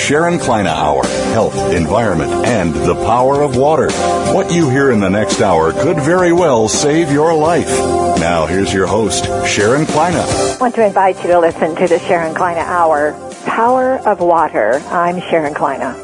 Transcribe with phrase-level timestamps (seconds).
[0.00, 3.90] Sharon Kleyne Hour Health, Environment, and the Power of Water.
[4.34, 7.68] What you hear in the next hour could very well save your life.
[8.18, 10.16] Now, here's your host, Sharon Kleyne.
[10.16, 13.12] I want to invite you to listen to the Sharon Kleyne Hour
[13.44, 14.82] Power of Water.
[14.88, 15.94] I'm Sharon Kleyne.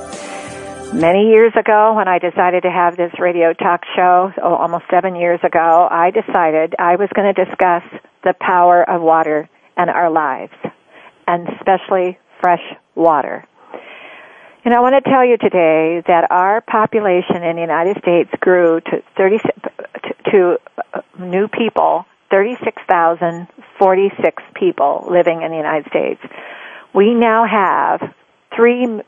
[0.95, 5.17] Many years ago, when I decided to have this radio talk show, oh, almost seven
[5.17, 7.83] years ago, I decided I was going to discuss
[8.23, 10.55] the power of water and our lives,
[11.27, 12.63] and especially fresh
[12.95, 13.47] water.
[14.67, 18.81] And I want to tell you today that our population in the United States grew
[18.81, 19.39] to 30
[20.33, 20.59] to
[20.93, 26.21] uh, new people, 36,046 people living in the United States.
[26.93, 28.13] We now have
[28.57, 29.03] three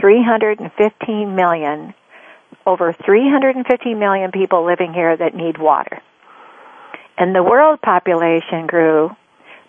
[0.00, 1.92] 315 million,
[2.64, 6.00] over 350 million people living here that need water.
[7.18, 9.10] And the world population grew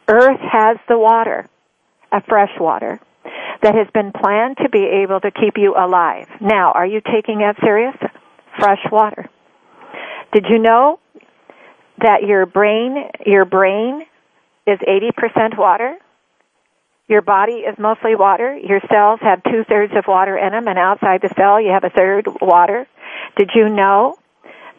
[0.07, 1.47] earth has the water,
[2.11, 2.99] a fresh water
[3.61, 6.27] that has been planned to be able to keep you alive.
[6.39, 7.95] Now, are you taking that serious?
[8.57, 9.29] Fresh water.
[10.31, 10.99] Did you know
[11.99, 14.05] that your brain, your brain
[14.65, 15.97] is 80% water?
[17.07, 18.57] Your body is mostly water.
[18.57, 21.83] Your cells have two thirds of water in them, and outside the cell you have
[21.83, 22.85] a third water.
[23.37, 24.17] Did you know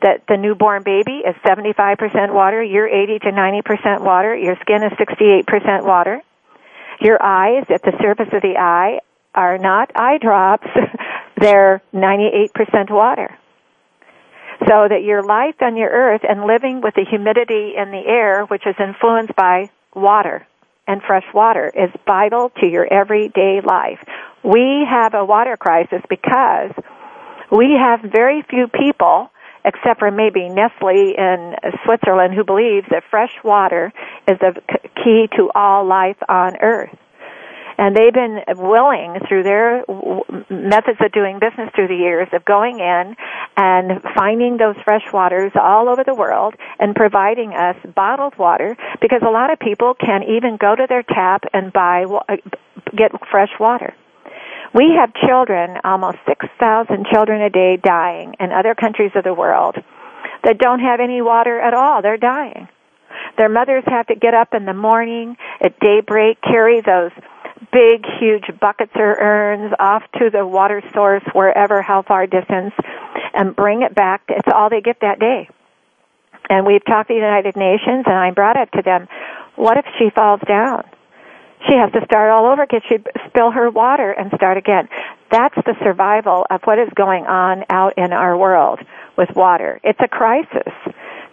[0.02, 2.62] that the newborn baby is 75% water?
[2.62, 4.36] You're 80 to 90% water.
[4.36, 6.22] Your skin is 68% water.
[7.00, 9.00] Your eyes at the surface of the eye
[9.34, 10.66] are not eye drops.
[11.40, 13.36] They're 98% water.
[14.66, 18.44] So that your life on your earth and living with the humidity in the air,
[18.46, 20.46] which is influenced by water,
[20.88, 24.00] and fresh water is vital to your everyday life.
[24.42, 26.72] We have a water crisis because
[27.52, 29.30] we have very few people
[29.68, 33.92] except for maybe Nestle in Switzerland who believes that fresh water
[34.26, 34.54] is the
[35.04, 36.96] key to all life on earth
[37.78, 39.84] and they've been willing through their
[40.50, 43.14] methods of doing business through the years of going in
[43.56, 49.22] and finding those fresh waters all over the world and providing us bottled water because
[49.22, 52.36] a lot of people can't even go to their tap and buy uh,
[52.96, 53.94] get fresh water.
[54.74, 59.76] We have children, almost 6,000 children a day dying in other countries of the world
[60.44, 62.02] that don't have any water at all.
[62.02, 62.68] They're dying.
[63.36, 67.12] Their mothers have to get up in the morning at daybreak, carry those
[67.72, 72.74] big, huge buckets or urns off to the water source wherever, how far distance,
[73.34, 74.22] and bring it back.
[74.28, 75.48] It's all they get that day.
[76.50, 79.08] And we've talked to the United Nations, and I brought it to them.
[79.56, 80.84] What if she falls down?
[81.66, 82.80] She has to start all over again.
[82.88, 84.88] She'd spill her water and start again.
[85.30, 88.80] That's the survival of what is going on out in our world
[89.16, 89.80] with water.
[89.82, 90.72] It's a crisis.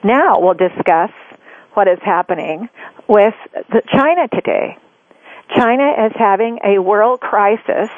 [0.04, 1.12] Now we'll discuss
[1.74, 2.70] what is happening
[3.08, 3.36] with
[3.94, 4.78] China today.
[5.56, 7.90] China is having a world crisis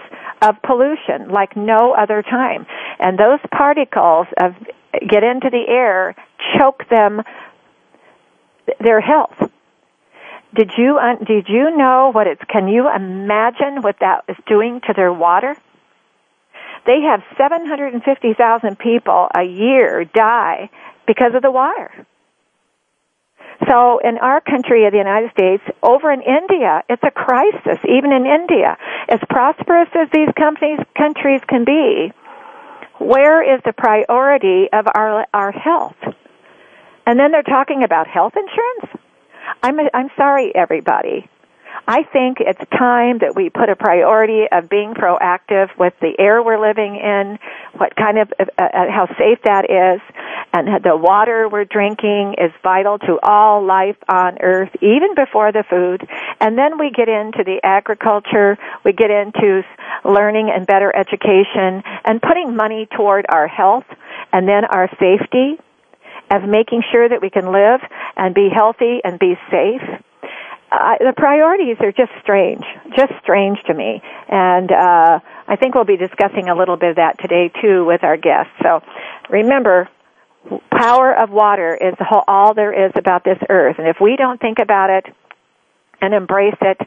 [0.41, 2.65] of pollution like no other time.
[2.99, 4.53] And those particles of
[5.07, 6.15] get into the air,
[6.57, 7.21] choke them
[8.79, 9.51] their health.
[10.57, 14.81] Did you uh, did you know what it's can you imagine what that is doing
[14.87, 15.55] to their water?
[16.87, 20.71] They have 750,000 people a year die
[21.05, 21.91] because of the water.
[23.69, 27.77] So in our country of the United States, over in India, it's a crisis.
[27.83, 28.77] Even in India,
[29.09, 32.13] as prosperous as these companies, countries can be,
[32.99, 36.01] where is the priority of our our health?
[37.05, 39.03] And then they're talking about health insurance.
[39.63, 41.29] I'm I'm sorry, everybody.
[41.87, 46.43] I think it's time that we put a priority of being proactive with the air
[46.43, 47.39] we're living in,
[47.77, 50.01] what kind of, uh, uh, how safe that is,
[50.53, 55.63] and the water we're drinking is vital to all life on earth, even before the
[55.69, 56.05] food.
[56.41, 59.63] And then we get into the agriculture, we get into
[60.03, 63.85] learning and better education, and putting money toward our health,
[64.33, 65.57] and then our safety,
[66.29, 67.81] of making sure that we can live
[68.15, 69.81] and be healthy and be safe
[70.69, 72.63] uh, the priorities are just strange,
[72.95, 74.01] just strange to me.
[74.27, 78.03] And uh, I think we'll be discussing a little bit of that today too with
[78.03, 78.51] our guests.
[78.61, 78.81] So
[79.29, 79.87] remember,
[80.71, 81.93] power of water is
[82.27, 83.77] all there is about this earth.
[83.79, 85.05] And if we don't think about it,
[85.99, 86.77] and embrace it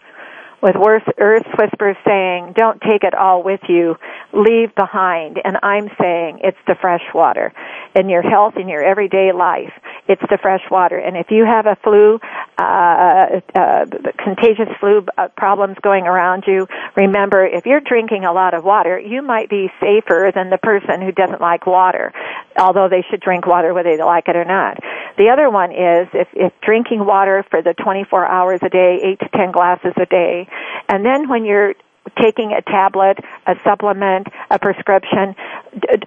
[0.62, 0.76] with
[1.18, 3.96] Earth's whispers saying, don't take it all with you,
[4.32, 5.40] leave behind.
[5.42, 7.52] And I'm saying it's the fresh water
[7.94, 9.72] in your health, in your everyday life.
[10.08, 10.98] It's the fresh water.
[10.98, 12.18] And if you have a flu,
[12.58, 13.86] uh, uh,
[14.18, 16.66] contagious flu uh, problems going around you,
[16.96, 21.00] remember if you're drinking a lot of water, you might be safer than the person
[21.00, 22.12] who doesn't like water,
[22.58, 24.78] although they should drink water whether they like it or not.
[25.18, 29.18] The other one is if, if drinking water for the 24 hours a day, 8
[29.20, 30.48] to 10 glasses a day,
[30.88, 31.74] and then when you're
[32.20, 35.34] taking a tablet, a supplement, a prescription,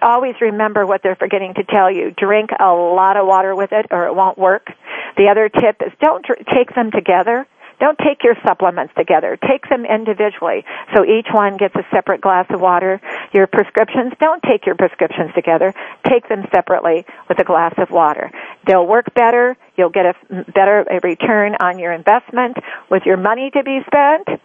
[0.02, 2.10] always remember what they're forgetting to tell you.
[2.16, 4.68] Drink a lot of water with it or it won't work.
[5.16, 7.46] The other tip is don't take them together.
[7.80, 9.36] Don't take your supplements together.
[9.36, 10.64] Take them individually.
[10.94, 13.00] So each one gets a separate glass of water.
[13.32, 15.74] Your prescriptions, don't take your prescriptions together.
[16.08, 18.30] Take them separately with a glass of water.
[18.66, 19.56] They'll work better.
[19.76, 20.14] You'll get a
[20.54, 22.56] better return on your investment
[22.90, 24.40] with your money to be spent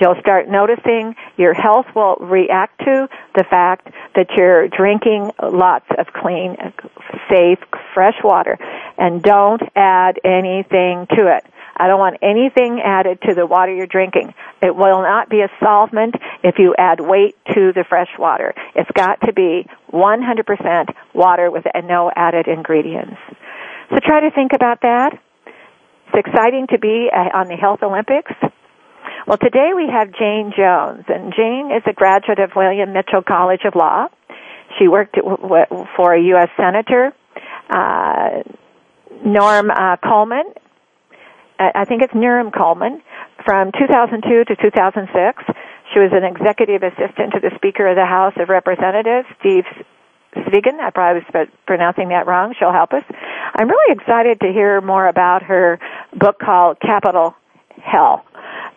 [0.00, 6.06] You'll start noticing your health will react to the fact that you're drinking lots of
[6.12, 6.56] clean,
[7.28, 7.58] safe,
[7.94, 8.58] fresh water.
[8.96, 11.44] And don't add anything to it.
[11.78, 14.34] I don't want anything added to the water you're drinking.
[14.60, 18.52] It will not be a solvent if you add weight to the fresh water.
[18.74, 23.16] It's got to be 100% water with no added ingredients.
[23.90, 25.18] So try to think about that.
[26.08, 28.32] It's exciting to be uh, on the Health Olympics.
[29.26, 33.62] Well, today we have Jane Jones, and Jane is a graduate of William Mitchell College
[33.64, 34.06] of Law.
[34.78, 35.16] She worked
[35.96, 36.48] for a U.S.
[36.56, 37.12] Senator,
[37.68, 38.42] uh,
[39.24, 40.44] Norm uh, Coleman.
[41.58, 43.02] I think it's Norm Coleman,
[43.44, 45.42] from 2002 to 2006.
[45.92, 49.64] She was an executive assistant to the Speaker of the House of Representatives, Steve
[50.36, 50.78] Sviggum.
[50.78, 52.54] I probably was pronouncing that wrong.
[52.58, 53.02] She'll help us.
[53.56, 55.80] I'm really excited to hear more about her
[56.14, 57.34] book called Capitol
[57.82, 58.24] Hell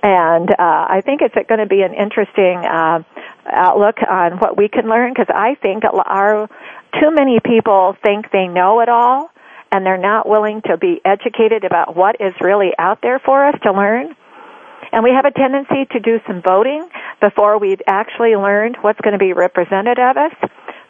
[0.03, 0.55] and uh,
[0.89, 3.03] I think it's going to be an interesting uh,
[3.45, 6.47] outlook on what we can learn because I think our
[6.99, 9.31] too many people think they know it all
[9.71, 13.55] and they're not willing to be educated about what is really out there for us
[13.63, 14.15] to learn.
[14.91, 16.89] And we have a tendency to do some voting
[17.21, 20.33] before we've actually learned what's going to be represented of us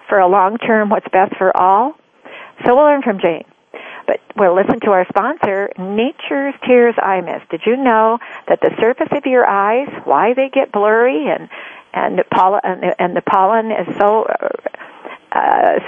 [0.10, 1.98] for a long term, what's best for all.
[2.66, 3.46] So we'll learn from Jane.
[4.12, 7.50] But we'll listen to our sponsor, Nature's Tears Eye Mist.
[7.50, 8.19] Did you know
[8.50, 11.48] that the surface of your eyes, why they get blurry and
[11.94, 12.60] and pollen
[13.00, 14.28] and the pollen is so
[15.31, 15.80] uh,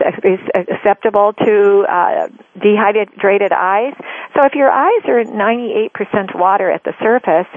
[0.69, 2.27] susceptible to uh,
[2.61, 3.93] dehydrated eyes.
[4.35, 7.47] So if your eyes are 98% water at the surface,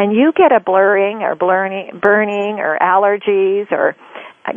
[0.00, 3.94] and you get a blurring or blurring, burning or allergies or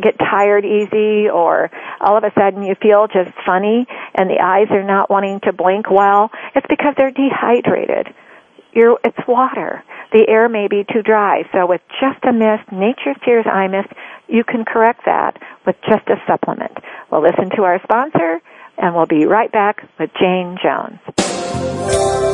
[0.00, 1.70] get tired easy or
[2.00, 5.52] all of a sudden you feel just funny and the eyes are not wanting to
[5.52, 8.08] blink well, it's because they're dehydrated.
[8.72, 9.84] You're, it's water.
[10.12, 11.42] The air may be too dry.
[11.52, 13.92] So with just a mist, Nature's Tears Eye Mist,
[14.26, 15.36] you can correct that
[15.66, 16.72] with just a supplement.
[17.10, 18.40] We'll listen to our sponsor
[18.78, 22.33] and we'll be right back with Jane Jones.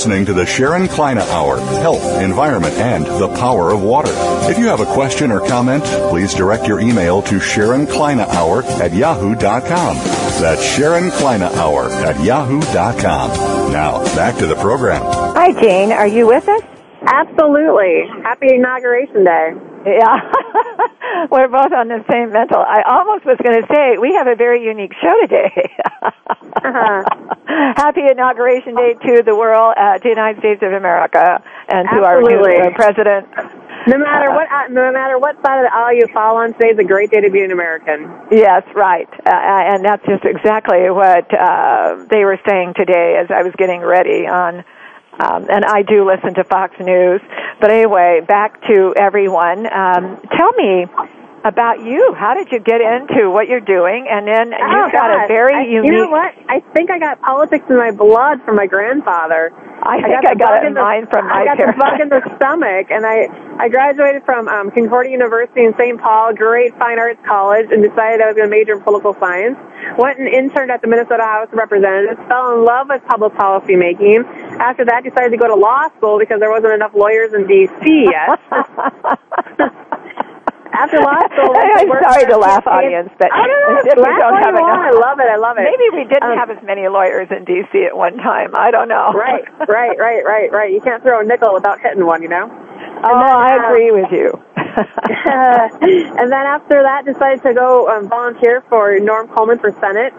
[0.00, 4.10] Listening to the Sharon Kleyne Hour, Health, Environment, and the Power of Water.
[4.50, 8.62] If you have a question or comment, please direct your email to Sharon Kleyne Hour
[8.80, 9.96] at yahoo.com.
[10.40, 13.72] That's Sharon Kleyne Hour at yahoo.com.
[13.72, 15.02] Now, back to the program.
[15.34, 15.92] Hi, Jane.
[15.92, 16.62] Are you with us?
[17.02, 18.04] Absolutely.
[18.22, 19.52] Happy Inauguration Day.
[19.84, 20.32] Yeah,
[21.30, 22.58] we're both on the same mental.
[22.58, 25.74] I almost was going to say we have a very unique show today.
[26.64, 27.04] uh-huh.
[27.76, 32.04] Happy inauguration day to the world, uh, to the United States of America, and to
[32.04, 32.56] Absolutely.
[32.56, 33.26] our new uh, president.
[33.86, 36.78] No matter what, uh, no matter what side of the aisle you fall on, today's
[36.78, 38.12] a great day to be an American.
[38.30, 43.42] Yes, right, uh, and that's just exactly what uh, they were saying today as I
[43.42, 44.64] was getting ready on
[45.20, 47.20] um, and I do listen to Fox News.
[47.60, 49.66] But anyway, back to everyone.
[49.66, 50.86] Um, tell me
[51.44, 52.14] about you.
[52.16, 54.06] How did you get into what you're doing?
[54.10, 55.24] And then oh, you've got God.
[55.24, 55.90] a very I, unique.
[55.90, 56.32] You know what?
[56.48, 59.52] I think I got politics in my blood from my grandfather.
[59.80, 61.80] I think I got, I got it in mine from my I got parents.
[61.80, 65.96] the bug in the stomach, and I I graduated from um, Concordia University in St.
[65.96, 69.56] Paul, great fine arts college, and decided I was going to major in political science.
[69.96, 72.20] Went and interned at the Minnesota House of Representatives.
[72.28, 74.28] Fell in love with public policy making.
[74.60, 78.12] After that, decided to go to law school because there wasn't enough lawyers in D.C.
[78.12, 78.36] yet.
[80.80, 84.00] After law school, I'm sorry to laugh, audience, but I don't know.
[84.00, 84.88] we don't have you enough.
[84.88, 85.28] I love it.
[85.28, 85.68] I love it.
[85.68, 87.84] Maybe we didn't Um, have as many lawyers in D.C.
[87.84, 88.56] at one time.
[88.56, 89.12] I don't know.
[89.12, 90.72] right, right, right, right, right.
[90.72, 92.48] You can't throw a nickel without hitting one, you know.
[92.48, 94.32] oh, then, I uh, agree with you.
[94.56, 100.12] and then after that, decided to go um, volunteer for Norm Coleman for Senate.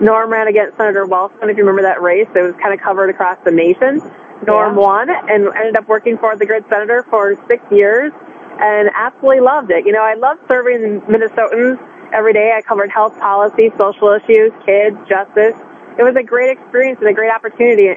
[0.00, 2.28] Norm ran against Senator Wellstone, if you remember that race.
[2.34, 4.00] It was kind of covered across the nation.
[4.46, 4.82] Norm Yeah.
[4.86, 8.12] won and ended up working for the Grid Senator for six years
[8.58, 9.86] and absolutely loved it.
[9.86, 11.78] You know, I love serving Minnesotans
[12.12, 12.52] every day.
[12.56, 15.54] I covered health policy, social issues, kids, justice.
[15.98, 17.90] It was a great experience and a great opportunity.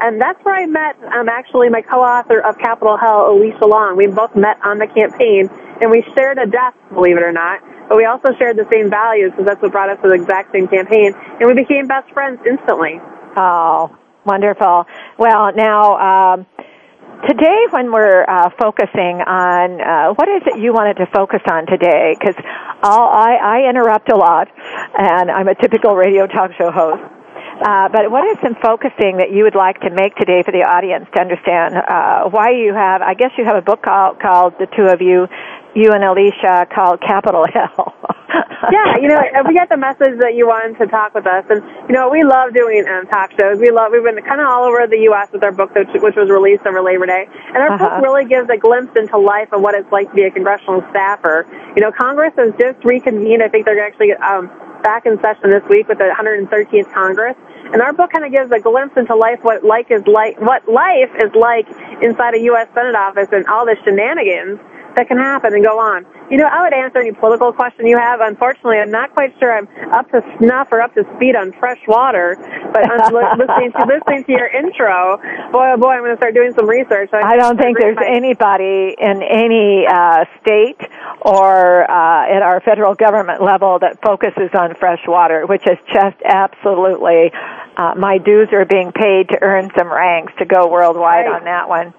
[0.00, 3.96] And that's where I met, um, actually, my co-author of Capitol Hell, Alicia Long.
[3.96, 5.50] We both met on the campaign,
[5.82, 7.58] and we shared a desk, believe it or not.
[7.88, 10.52] But we also shared the same values, because that's what brought us to the exact
[10.52, 11.14] same campaign.
[11.40, 13.00] And we became best friends instantly.
[13.36, 13.90] Oh,
[14.24, 14.86] wonderful.
[15.18, 16.46] Well, now, um,
[17.26, 21.66] today when we're uh, focusing on uh, what is it you wanted to focus on
[21.66, 22.36] today, because
[22.82, 24.48] I, I interrupt a lot,
[24.96, 27.02] and I'm a typical radio talk show host.
[27.58, 30.62] Uh, but what is some focusing that you would like to make today for the
[30.62, 33.02] audience to understand uh, why you have?
[33.02, 35.26] I guess you have a book called, called the two of you,
[35.74, 37.92] you and Alicia, called Capitol Hill.
[38.72, 41.62] yeah, you know, we got the message that you wanted to talk with us, and
[41.88, 43.60] you know, we love doing um, talk shows.
[43.60, 43.92] We love.
[43.92, 45.28] We've been kind of all over the U.S.
[45.32, 47.78] with our book, which, which was released over Labor Day, and our Uh-huh.
[47.78, 50.82] book really gives a glimpse into life and what it's like to be a congressional
[50.90, 51.46] staffer.
[51.76, 53.42] You know, Congress has just reconvened.
[53.42, 54.50] I think they're actually um,
[54.82, 57.36] back in session this week with the 113th Congress.
[57.72, 60.64] And our book kind of gives a glimpse into life, what life is like, what
[60.68, 61.68] life is like
[62.00, 62.66] inside a U.S.
[62.72, 64.56] Senate office, and all the shenanigans
[64.98, 66.02] that can happen and go on.
[66.28, 68.18] You know, I would answer any political question you have.
[68.20, 71.78] Unfortunately, I'm not quite sure I'm up to snuff or up to speed on fresh
[71.86, 72.34] water.
[72.74, 75.16] But I'm li- listening to listening to your intro,
[75.54, 77.10] boy oh boy, I'm going to start doing some research.
[77.14, 80.82] I don't think there's my- anybody in any uh, state
[81.22, 86.16] or uh, at our federal government level that focuses on fresh water, which is just
[86.26, 87.30] absolutely
[87.78, 91.38] uh, my dues are being paid to earn some ranks to go worldwide Right.
[91.40, 91.94] on that one.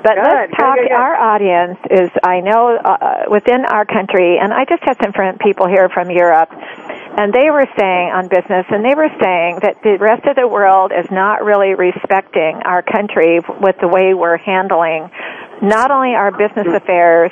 [0.00, 0.76] But Good, let's talk.
[0.80, 0.96] good, good.
[0.96, 5.38] Our audience is, I know, uh, within our country, and I just had some friend
[5.38, 9.82] people here from Europe, and they were saying on business, and they were saying that
[9.84, 14.38] the rest of the world is not really respecting our country with the way we're
[14.38, 15.10] handling
[15.62, 17.30] not only our business affairs,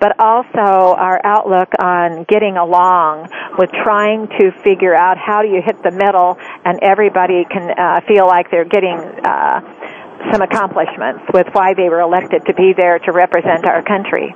[0.00, 5.62] but also our outlook on getting along with trying to figure out how do you
[5.64, 9.60] hit the middle and everybody can uh, feel like they're getting uh,
[10.32, 14.32] some accomplishments with why they were elected to be there to represent our country.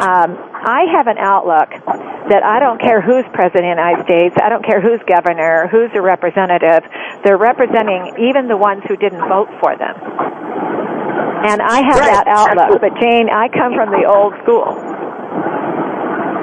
[0.00, 1.68] Um, I have an outlook
[2.28, 5.68] that I don't care who's president of the United States, I don't care who's governor,
[5.68, 6.84] who's a representative,
[7.24, 9.96] they're representing even the ones who didn't vote for them.
[11.44, 12.12] And I have Right.
[12.12, 14.68] that outlook, but Jane, I come from the old school.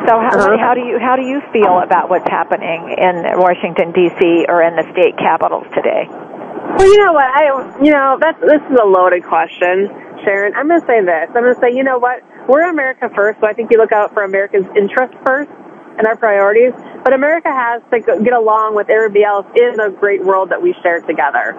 [0.10, 0.58] So how, Uh-huh.
[0.58, 4.46] how do you how do you feel about what's happening in Washington D.C.
[4.48, 6.08] or in the state capitals today?
[6.76, 7.30] Well, you know what?
[7.32, 7.44] I,
[7.82, 9.88] you know, that's this is a loaded question,
[10.26, 10.54] Sharon.
[10.56, 11.32] I'm going to say this.
[11.32, 12.20] I'm going to say, you know what?
[12.50, 15.50] We're America first, so I think you look out for America's interest first
[15.98, 16.74] and our priorities.
[17.04, 20.76] But America has to get along with everybody else in the great world that we
[20.84, 21.56] share together.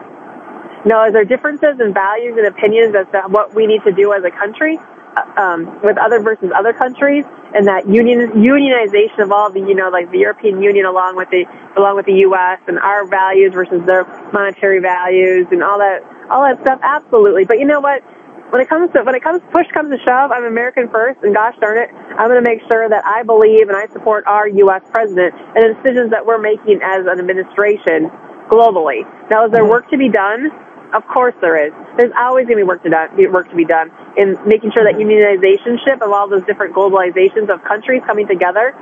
[0.84, 4.12] Now, is there differences in values and opinions as to what we need to do
[4.12, 7.24] as a country uh, um, with other versus other countries,
[7.55, 11.28] and that union unionization of all the you know like the European Union along with
[11.31, 11.45] the
[11.76, 12.61] along with the U.S.
[12.69, 16.81] and our values versus their monetary values and all that all that stuff?
[16.83, 17.45] Absolutely.
[17.45, 18.05] But you know what?
[18.49, 21.35] When it comes to when it comes push comes to shove, I'm American first, and
[21.35, 24.49] gosh darn it, I'm going to make sure that I believe and I support our
[24.49, 24.83] U.S.
[24.88, 28.09] president and the decisions that we're making as an administration
[28.49, 29.05] globally.
[29.28, 30.49] Now, is there work to be done?
[30.95, 31.73] Of course there is.
[31.99, 34.88] There's always going to be work to done, work to be done in making sure
[34.88, 38.73] that unionization ship of all those different globalizations of countries coming together,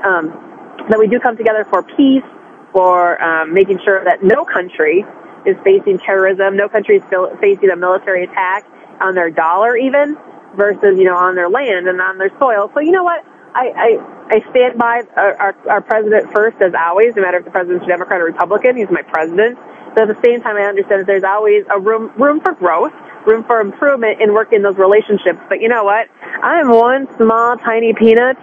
[0.00, 0.32] um,
[0.88, 2.24] that we do come together for peace,
[2.72, 5.04] for um, making sure that no country
[5.44, 7.04] is facing terrorism, no country is
[7.40, 8.64] facing a military attack
[9.02, 10.16] on their dollar even,
[10.56, 12.70] versus you know on their land and on their soil.
[12.72, 13.24] So you know what?
[13.54, 13.90] I, I,
[14.32, 17.84] I stand by our, our, our president first, as always, no matter if the president's
[17.84, 18.76] a Democrat or Republican.
[18.78, 19.58] He's my president.
[19.94, 22.92] But at the same time, I understand that there's always a room room for growth,
[23.26, 25.38] room for improvement in working those relationships.
[25.48, 26.08] But you know what?
[26.42, 28.36] I'm one small, tiny peanut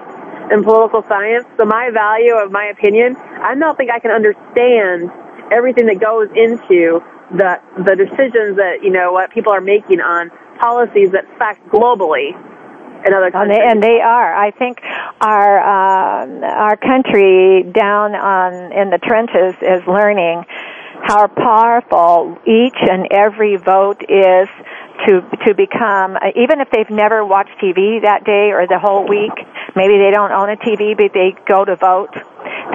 [0.52, 5.10] in political science, so my value of my opinion, I don't think I can understand
[5.52, 7.02] everything that goes into
[7.38, 12.34] the the decisions that you know what people are making on policies that affect globally
[13.06, 13.58] in other countries.
[13.62, 14.34] And they, and they are.
[14.36, 14.80] I think
[15.22, 20.44] our uh, our country down on in the trenches is learning
[21.04, 24.48] how powerful each and every vote is
[25.08, 29.08] to to become uh, even if they've never watched TV that day or the whole
[29.08, 29.32] week
[29.76, 32.12] maybe they don't own a TV but they go to vote.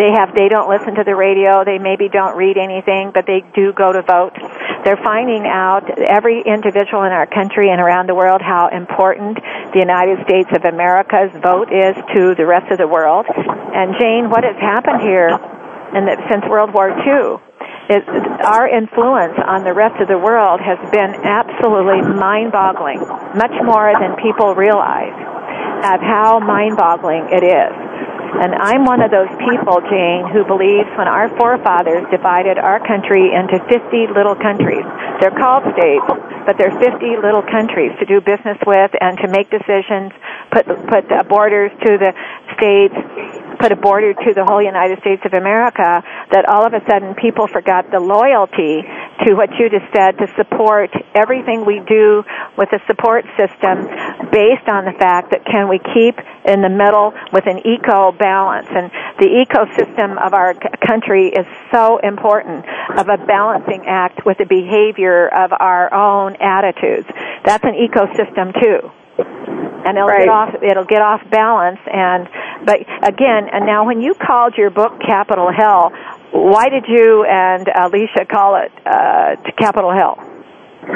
[0.00, 3.44] They have they don't listen to the radio they maybe don't read anything but they
[3.54, 4.32] do go to vote.
[4.84, 9.36] They're finding out every individual in our country and around the world how important
[9.72, 13.26] the United States of America's vote is to the rest of the world.
[13.28, 15.36] And Jane what has happened here
[15.94, 17.40] in that since World War II
[17.88, 18.00] it,
[18.44, 23.00] our influence on the rest of the world has been absolutely mind-boggling,
[23.36, 25.12] much more than people realize
[25.84, 27.72] of how mind-boggling it is.
[28.34, 33.30] And I'm one of those people, Jane, who believes when our forefathers divided our country
[33.30, 34.82] into 50 little countries,
[35.20, 36.08] they're called states,
[36.42, 40.10] but they're 50 little countries to do business with and to make decisions,
[40.50, 42.10] put, put borders to the
[42.58, 42.96] states,
[43.64, 47.16] put a border to the whole United States of America, that all of a sudden
[47.16, 48.84] people forgot the loyalty
[49.24, 52.20] to what you just said to support everything we do
[52.60, 53.88] with a support system
[54.28, 56.12] based on the fact that can we keep
[56.44, 60.52] in the middle with an eco balance and the ecosystem of our
[60.84, 62.68] country is so important
[63.00, 67.08] of a balancing act with the behavior of our own attitudes.
[67.48, 70.24] That's an ecosystem too and it'll right.
[70.24, 71.80] get off it'll get off balance.
[71.86, 72.28] And
[72.64, 75.92] but again and now when you called your book Capitol Hill
[76.32, 80.16] why did you and Alicia call it uh, Capitol Hill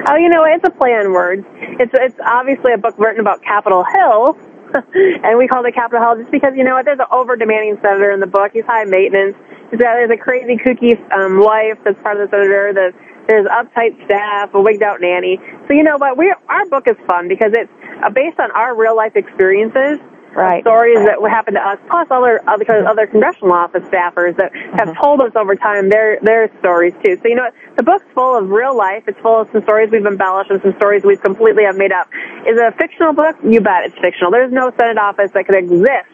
[0.08, 1.44] oh you know it's a play on words.
[1.78, 4.36] It's it's obviously a book written about Capitol Hill
[5.24, 7.78] and we called it Capitol Hell just because you know what there's an over demanding
[7.80, 8.52] senator in the book.
[8.52, 9.36] He's high maintenance.
[9.70, 12.92] He's got there's a crazy kooky um, wife that's part of the senator the
[13.28, 15.38] there's uptight staff, a wigged out nanny.
[15.68, 16.16] So you know what?
[16.16, 17.70] We our book is fun because it's
[18.02, 20.00] uh, based on our real life experiences.
[20.28, 20.62] Right.
[20.62, 25.02] Stories that happen to us, plus other other other congressional office staffers that have mm-hmm.
[25.02, 27.16] told us over time their their stories too.
[27.16, 27.56] So you know what?
[27.76, 29.04] The book's full of real life.
[29.08, 32.08] It's full of some stories we've embellished and some stories we've completely have made up.
[32.44, 33.36] Is it a fictional book?
[33.42, 34.30] You bet it's fictional.
[34.30, 36.12] There's no Senate office that could exist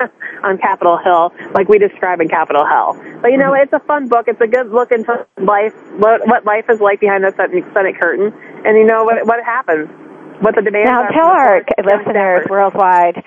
[0.42, 2.94] on Capitol Hill, like we describe in Capitol Hell.
[3.22, 3.64] But you know, mm-hmm.
[3.64, 4.26] it's a fun book.
[4.28, 8.32] It's a good look into life, what, what life is like behind the Senate curtain,
[8.64, 9.88] and you know what what happens,
[10.40, 13.22] what the demands now, tell our listeners worldwide.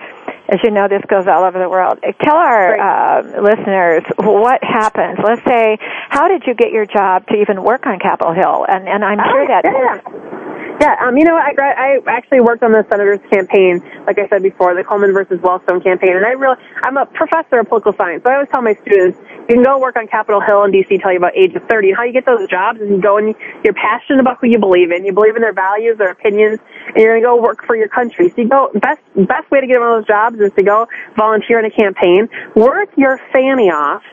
[0.48, 2.00] As you know, this goes all over the world.
[2.24, 5.18] Tell our uh, listeners what happens.
[5.22, 5.76] Let's say,
[6.08, 8.64] how did you get your job to even work on Capitol Hill?
[8.66, 10.47] And and I'm oh, sure that yeah.
[10.80, 14.42] Yeah, um, you know, I I actually worked on the senator's campaign, like I said
[14.46, 18.22] before, the Coleman versus Wellstone campaign, and I really, I'm a professor of political science,
[18.22, 19.18] so I always tell my students,
[19.50, 20.94] you can go work on Capitol Hill in D.C.
[20.94, 23.18] until you're about age of 30, and how you get those jobs is you go
[23.18, 23.34] and
[23.66, 26.62] you're passionate about who you believe in, you believe in their values, their opinions,
[26.94, 28.30] and you're to go work for your country.
[28.30, 30.86] So you go, best, best way to get one of those jobs is to go
[31.18, 34.06] volunteer in a campaign, work your fanny off,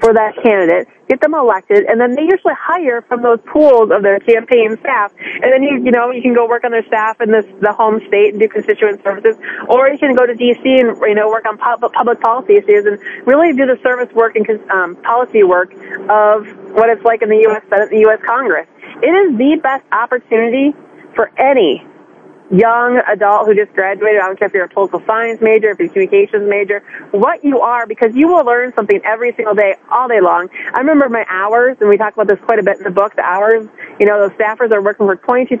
[0.00, 4.02] for that candidate, get them elected, and then they usually hire from those pools of
[4.02, 5.12] their campaign staff.
[5.18, 7.72] And then you, you know, you can go work on their staff in this, the
[7.72, 9.36] home state and do constituent services,
[9.68, 12.84] or you can go to DC and, you know, work on public, public policy issues
[12.86, 15.72] and really do the service work and um, policy work
[16.08, 17.62] of what it's like in the U.S.
[17.68, 18.20] Senate, the U.S.
[18.24, 18.66] Congress.
[19.02, 20.74] It is the best opportunity
[21.14, 21.86] for any
[22.50, 25.78] young adult who just graduated, I don't care if you're a political science major, if
[25.78, 29.74] you're a communications major, what you are, because you will learn something every single day,
[29.90, 30.48] all day long.
[30.74, 33.16] I remember my hours, and we talk about this quite a bit in the book,
[33.16, 33.66] the hours,
[33.98, 35.58] you know, those staffers are working for $22,000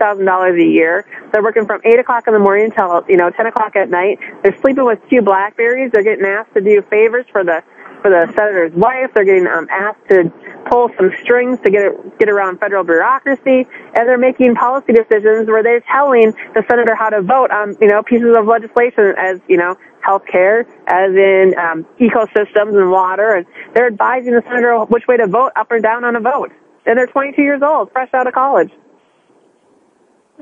[0.60, 1.06] a year.
[1.32, 4.18] They're working from 8 o'clock in the morning until, you know, 10 o'clock at night.
[4.42, 5.90] They're sleeping with two Blackberries.
[5.92, 7.62] They're getting asked to do favors for the
[8.02, 9.10] for the senator's wife.
[9.14, 10.30] They're getting um, asked to
[10.70, 15.48] pull some strings to get it, get around federal bureaucracy, and they're making policy decisions
[15.48, 19.40] where they're telling the senator how to vote on you know pieces of legislation as
[19.48, 24.78] you know health care, as in um, ecosystems and water, and they're advising the senator
[24.86, 26.52] which way to vote up or down on a vote.
[26.86, 28.70] and they're 22 years old, fresh out of college.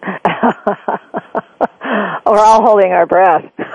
[2.27, 3.45] We're all holding our breath.
[3.59, 3.69] Hold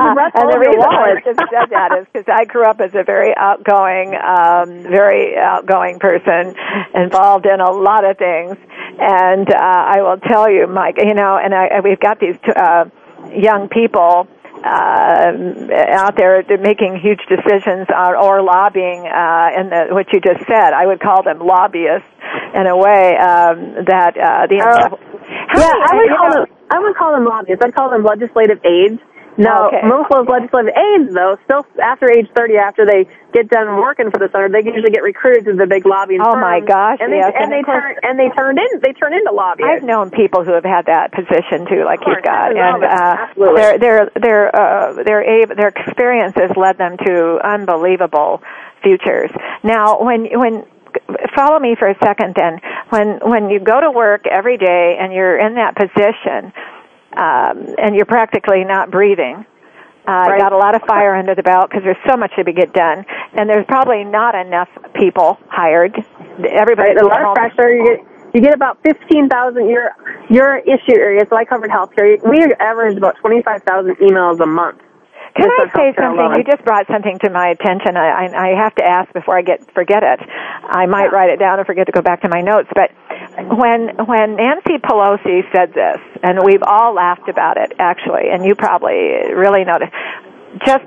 [0.00, 2.94] your breath, and the reason I just said that is because I grew up as
[2.94, 6.54] a very outgoing, um, very outgoing person,
[6.94, 8.56] involved in a lot of things.
[8.98, 12.84] And uh, I will tell you, Mike, you know, and I, we've got these uh,
[13.34, 14.28] young people
[14.64, 15.32] uh,
[15.92, 20.72] out there making huge decisions or, or lobbying uh, in the, what you just said.
[20.72, 22.08] I would call them lobbyists
[22.54, 24.62] in a way um, that uh, the.
[24.62, 24.96] Uh,
[25.58, 26.46] yeah, I would call know- them.
[26.70, 27.62] I would call them lobbyists.
[27.64, 29.00] I'd call them legislative aides.
[29.36, 29.82] No, Okay.
[29.84, 34.12] most of those legislative aides, though, still after age 30, after they get done working
[34.12, 36.40] for the center, they usually get recruited to the big lobbying Oh, firms.
[36.40, 38.92] my gosh, And they, yes, and and they course- turn and they turned in they
[38.92, 39.72] turn into lobbyists.
[39.74, 43.26] I've known people who have had that position too, like course, you've got, and uh,
[43.26, 43.60] Absolutely.
[43.60, 48.40] their their their uh, their their experiences led them to unbelievable
[48.84, 49.32] futures.
[49.64, 50.62] Now, when when
[51.34, 55.12] follow me for a second, then when when you go to work every day and
[55.12, 56.52] you're in that position,
[57.16, 59.46] um, and you're practically not breathing.
[60.06, 60.38] Uh, Right.
[60.38, 62.74] got a lot of fire under the belt because there's so much to be get
[62.74, 65.96] done, and there's probably not enough people hired.
[66.44, 67.74] Everybody's Right, a lot of pressure.
[67.74, 69.68] You get you get about fifteen thousand.
[69.70, 69.92] Your
[70.28, 71.22] your issue area.
[71.30, 72.20] So I covered healthcare.
[72.28, 74.80] We average about twenty five thousand emails a month.
[75.36, 76.18] Can I say something?
[76.20, 76.34] alone.
[76.38, 77.96] You just brought something to my attention.
[77.96, 80.20] I, I, I have to ask before I get forget it.
[80.62, 82.68] I might write it down and forget to go back to my notes.
[82.74, 82.90] But
[83.58, 88.54] when when Nancy Pelosi said this, and we've all laughed about it actually, and you
[88.54, 89.92] probably really noticed.
[90.64, 90.86] Just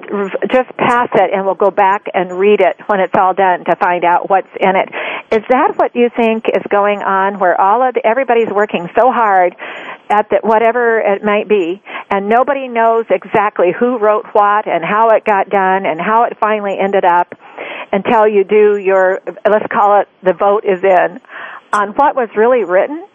[0.49, 3.75] just pass it, and we'll go back and read it when it's all done to
[3.75, 4.87] find out what's in it.
[5.29, 7.37] Is that what you think is going on?
[7.37, 9.53] Where all of the, everybody's working so hard
[10.09, 15.09] at the, whatever it might be, and nobody knows exactly who wrote what and how
[15.09, 17.35] it got done and how it finally ended up
[17.91, 21.19] until you do your, let's call it the vote is in,
[21.73, 23.05] on what was really written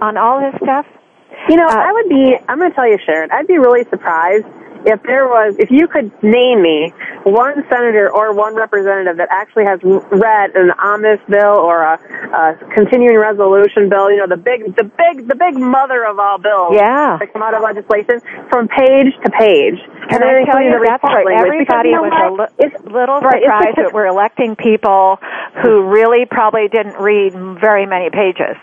[0.00, 0.86] on all this stuff.
[1.48, 2.36] You know, Uh, I would be.
[2.48, 3.30] I'm going to tell you, Sharon.
[3.32, 4.46] I'd be really surprised
[4.86, 6.92] if there was, if you could name me
[7.24, 12.44] one senator or one representative that actually has read an omnibus bill or a, a
[12.74, 14.10] continuing resolution bill.
[14.10, 16.74] You know, the big, the big, the big mother of all bills.
[16.74, 17.18] Yeah.
[17.18, 19.78] That come out of legislation from page to page.
[20.10, 21.66] Can then I tell you the that's report where language.
[21.66, 25.18] Because everybody was a li- It's- little right, it's surprised that we're electing people
[25.62, 28.56] who really probably didn't read very many pages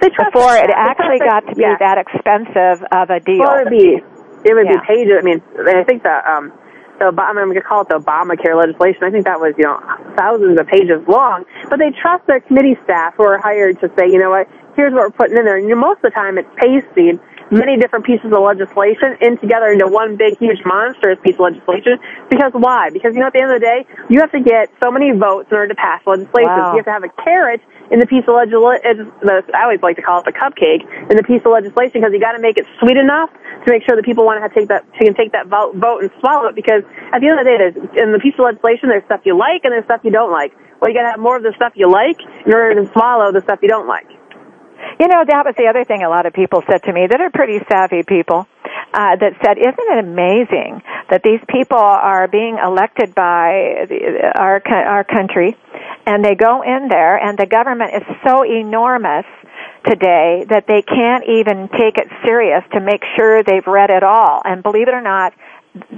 [0.00, 1.76] before it actually got to be yeah.
[1.80, 3.40] that expensive of a deal.
[3.40, 4.00] Well, it be
[4.46, 4.78] it would Yeah.
[4.80, 5.14] be pages.
[5.18, 6.52] I mean, I think that um,
[6.98, 9.02] the Ob- I'm going to call it the Obamacare legislation.
[9.02, 9.80] I think that was you know
[10.16, 11.44] thousands of pages long.
[11.68, 14.92] But they trust their committee staff who are hired to say, you know what, here's
[14.94, 15.56] what we're putting in there.
[15.58, 17.18] And most of the time, it's pasting
[17.50, 21.98] many different pieces of legislation in together into one big, huge, monstrous piece of legislation.
[22.30, 22.90] Because why?
[22.90, 23.80] Because you know, at the end of the day,
[24.10, 26.50] you have to get so many votes in order to pass legislation.
[26.50, 26.72] Wow.
[26.74, 29.12] You have to have a carrot in the piece of legislation.
[29.54, 32.20] I always like to call it the cupcake in the piece of legislation because you
[32.20, 34.82] got to make it sweet enough to make sure that people want to take that
[34.98, 36.54] can take that vote, vote and swallow it.
[36.54, 36.82] Because
[37.14, 39.38] at the end of the day, there's in the piece of legislation, there's stuff you
[39.38, 40.50] like and there's stuff you don't like.
[40.80, 43.32] Well, you got to have more of the stuff you like in order to swallow
[43.32, 44.08] the stuff you don't like.
[44.98, 47.20] You know, that was the other thing a lot of people said to me that
[47.20, 48.48] are pretty savvy people
[48.94, 54.62] uh, that said, "Isn't it amazing that these people are being elected by the, our
[54.66, 55.56] our country,
[56.06, 59.26] and they go in there, and the government is so enormous."
[59.86, 64.42] today that they can't even take it serious to make sure they've read it all
[64.44, 65.32] and believe it or not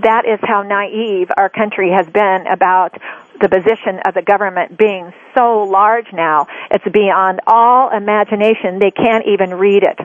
[0.02, 2.94] that is how naive our country has been about
[3.40, 6.46] the position of the government being so large now.
[6.70, 8.78] It's beyond all imagination.
[8.80, 9.98] They can't even read it.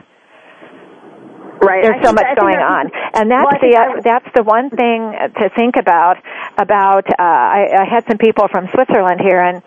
[1.62, 1.82] Right.
[1.84, 4.42] I There's so much I think going on, and that's Well, the I- that's the
[4.42, 6.18] one thing to think about.
[6.58, 9.62] About uh, I, I had some people from Switzerland here, and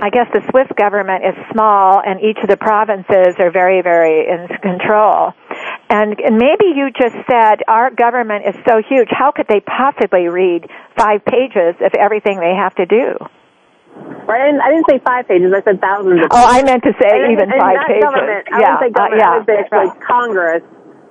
[0.00, 4.26] I guess the Swiss government is small, and each of the provinces are very, very
[4.28, 5.32] in control.
[5.88, 9.08] And, and maybe you just said our government is so huge.
[9.10, 10.66] How could they possibly read
[10.98, 13.14] five pages of everything they have to do?
[14.26, 14.42] Right.
[14.42, 15.52] I didn't, I didn't say five pages.
[15.54, 16.42] I said thousands of pages.
[16.42, 18.02] Oh, I meant to say And- even and five not pages.
[18.02, 18.44] Government.
[18.52, 19.20] I yeah, would say uh, government.
[19.22, 20.00] yeah, I would say actually right.
[20.02, 20.62] Congress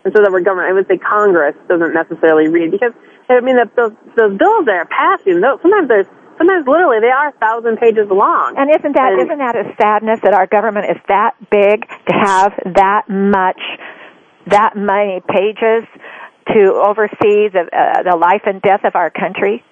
[0.03, 0.69] instead of the word government.
[0.69, 2.91] I would say Congress doesn't necessarily read because
[3.31, 5.39] I mean the, those those bills that are passing.
[5.41, 6.05] Those, sometimes there's
[6.37, 8.53] sometimes literally they are a thousand pages long.
[8.59, 12.13] And isn't that And- not that a sadness that our government is that big to
[12.13, 13.57] have that much,
[14.47, 15.87] that many pages
[16.53, 19.63] to oversee the uh, the life and death of our country?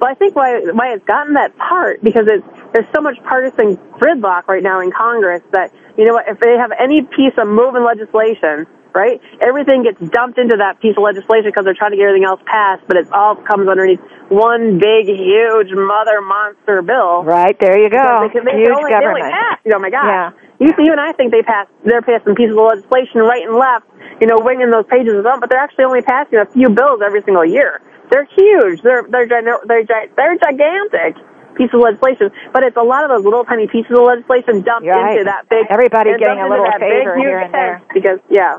[0.00, 3.76] Well, I think why why it's gotten that part because it's there's so much partisan
[3.98, 7.48] gridlock right now in Congress that you know what if they have any piece of
[7.48, 9.20] moving legislation right?
[9.40, 12.40] Everything gets dumped into that piece of legislation because they're trying to get everything else
[12.46, 17.22] passed, but it all comes underneath one big, huge mother monster bill.
[17.24, 18.26] Right there, you go.
[18.26, 19.26] They, can, they Huge only, government.
[19.26, 20.06] They only pass, you know, my God.
[20.06, 20.30] Yeah.
[20.60, 23.86] You, you and I think they pass, they're passing pieces of legislation right and left,
[24.20, 27.22] you know, winging those pages up, but they're actually only passing a few bills every
[27.22, 27.80] single year.
[28.10, 28.82] They're huge.
[28.82, 29.84] They're, they're, they're, they're,
[30.16, 31.16] they're gigantic
[31.56, 34.84] piece of legislation, but it's a lot of those little tiny pieces of legislation dumped
[34.86, 35.18] You're right.
[35.18, 35.66] into that big.
[35.70, 37.82] Everybody getting a little that big, favor here and there.
[37.92, 38.58] Because yeah,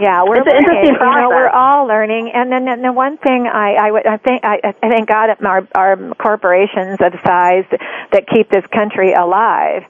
[0.00, 2.30] Yeah, we're It's an interesting You know, we're all learning.
[2.32, 5.30] And then, then the one thing I, I, would, I think, I, I thank God
[5.44, 7.66] our, our corporations of size
[8.12, 9.82] that keep this country alive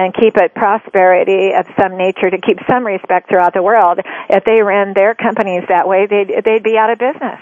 [0.00, 4.00] and keep it prosperity of some nature to keep some respect throughout the world.
[4.30, 7.40] If they ran their companies that way, they'd, they'd be out of business.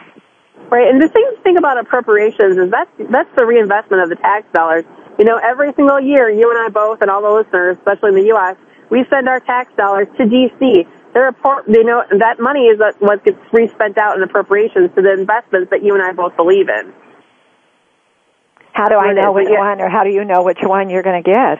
[0.69, 4.45] Right, and the thing thing about appropriations is that's that's the reinvestment of the tax
[4.53, 4.85] dollars.
[5.17, 8.17] You know, every single year, you and I both, and all the listeners, especially in
[8.21, 8.57] the U.S.,
[8.91, 10.85] we send our tax dollars to D.C.
[11.15, 11.33] They're
[11.73, 15.83] you know that money is what gets re-spent out in appropriations to the investments that
[15.83, 16.93] you and I both believe in.
[18.73, 21.23] How do I know which one, or how do you know which one you're going
[21.23, 21.59] to get?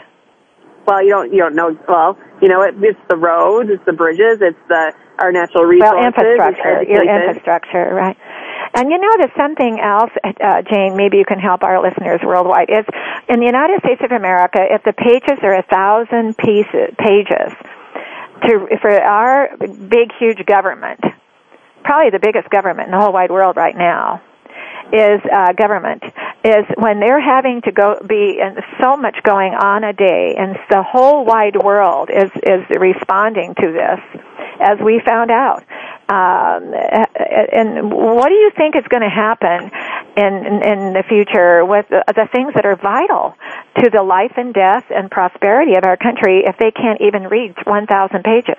[0.89, 1.77] Well, you don't you don't know.
[1.87, 5.93] Well, you know, it, it's the roads, it's the bridges, it's the our natural resources,
[5.93, 8.17] Well, infrastructure, your infrastructure, right?
[8.75, 10.97] And you know, there's something else, uh, Jane.
[10.97, 12.71] Maybe you can help our listeners worldwide.
[12.71, 12.87] Is
[13.29, 17.53] in the United States of America, if the pages are a thousand pieces pages,
[18.49, 21.01] to for our big, huge government,
[21.85, 24.23] probably the biggest government in the whole wide world right now,
[24.93, 26.03] is uh, government
[26.45, 30.57] is when they're having to go be and so much going on a day and
[30.71, 34.23] the whole wide world is is responding to this
[34.61, 35.63] as we found out.
[36.09, 39.71] Um, and what do you think is going to happen
[40.17, 43.37] in, in in the future with the, the things that are vital
[43.83, 47.55] to the life and death and prosperity of our country if they can't even read
[47.67, 48.57] 1000 pages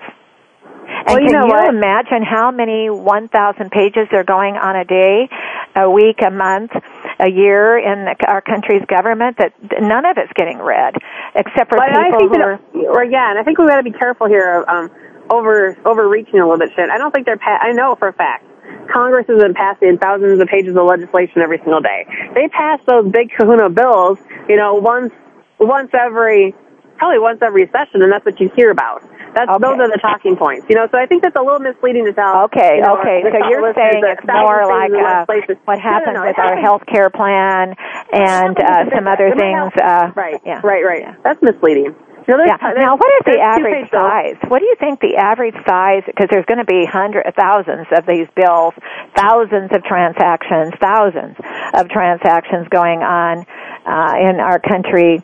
[1.06, 4.84] and Well, you can know you imagine how many 1,000 pages are going on a
[4.84, 5.28] day,
[5.76, 6.70] a week, a month,
[7.18, 10.94] a year in the, our country's government that none of it's getting read,
[11.34, 12.58] except for But people who are.
[12.90, 14.62] or again, I think we got to be careful here.
[14.62, 14.90] Of um,
[15.30, 16.90] over overreaching a little bit, shit.
[16.90, 17.38] I don't think they're.
[17.38, 18.44] Pa- I know for a fact.
[18.92, 22.06] Congress has been passing thousands of pages of legislation every single day.
[22.34, 25.12] They pass those big Kahuna bills, you know, once
[25.58, 26.54] once every
[26.98, 29.02] probably once every session, and that's what you hear about.
[29.34, 29.62] That's Okay.
[29.62, 30.88] those are the talking points, you know.
[30.90, 32.44] So I think that's a little misleading to tell.
[32.50, 33.22] Okay, you know, okay.
[33.22, 36.62] So you're saying it's more like uh, what No, no, happens no, with our happens-
[36.66, 37.74] health care plan
[38.12, 39.72] and uh, some other things.
[39.80, 40.60] Uh, right, yeah.
[40.64, 41.14] right, right.
[41.22, 41.94] That's misleading.
[42.26, 42.56] There's- Yeah.
[42.60, 44.02] there's- Now, what is the average bills.
[44.02, 44.36] size?
[44.48, 46.02] What do you think the average size?
[46.06, 48.74] Because there's going to be hundreds, thousands of these bills,
[49.16, 51.36] thousands of transactions, thousands
[51.74, 53.46] of transactions going on
[53.86, 55.22] uh, in our country.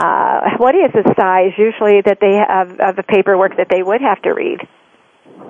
[0.00, 4.00] Uh, what is the size usually that they have of the paperwork that they would
[4.00, 4.60] have to read?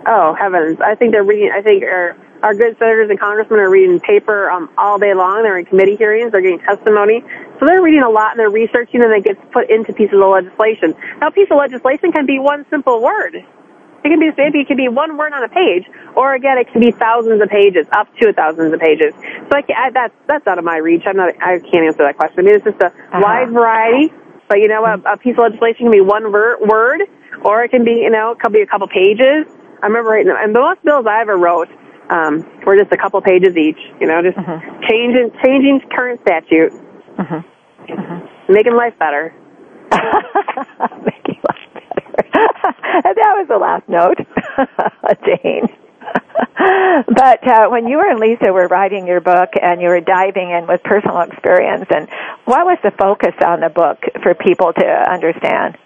[0.07, 0.79] Oh heavens!
[0.83, 1.53] I think they're reading.
[1.55, 5.43] I think our our good senators and congressmen are reading paper um, all day long.
[5.45, 6.33] They're in committee hearings.
[6.33, 7.23] They're getting testimony.
[7.61, 10.27] So they're reading a lot and they're researching, and it gets put into pieces of
[10.33, 10.97] legislation.
[11.21, 13.37] Now, a piece of legislation can be one simple word.
[13.37, 15.85] It can be maybe it can be one word on a page,
[16.17, 19.13] or again, it can be thousands of pages, up to thousands of pages.
[19.15, 21.05] So I, can, I that's that's out of my reach.
[21.07, 21.37] I'm not.
[21.45, 22.41] I can't answer that question.
[22.41, 23.21] I mean, it's just a Uh-huh.
[23.21, 24.13] wide variety.
[24.51, 27.03] But you know, a, a piece of legislation can be one ver- word,
[27.47, 29.47] or it can be you know, it could be a couple pages.
[29.81, 31.69] I remember writing them, and the most bills I ever wrote
[32.11, 33.79] um, were just a couple pages each.
[34.01, 34.59] You know, just Mhm.
[34.91, 36.73] changing changing current statute,
[37.17, 37.45] Mhm.
[38.51, 39.33] making life better.
[39.91, 42.29] Making life better.
[43.07, 44.19] And that was the last note,
[45.25, 45.67] Jane.
[47.09, 50.67] but uh, when you and Lisa were writing your book and you were diving in
[50.67, 52.09] with personal experience, and
[52.45, 55.79] what was the focus on the book for people to understand?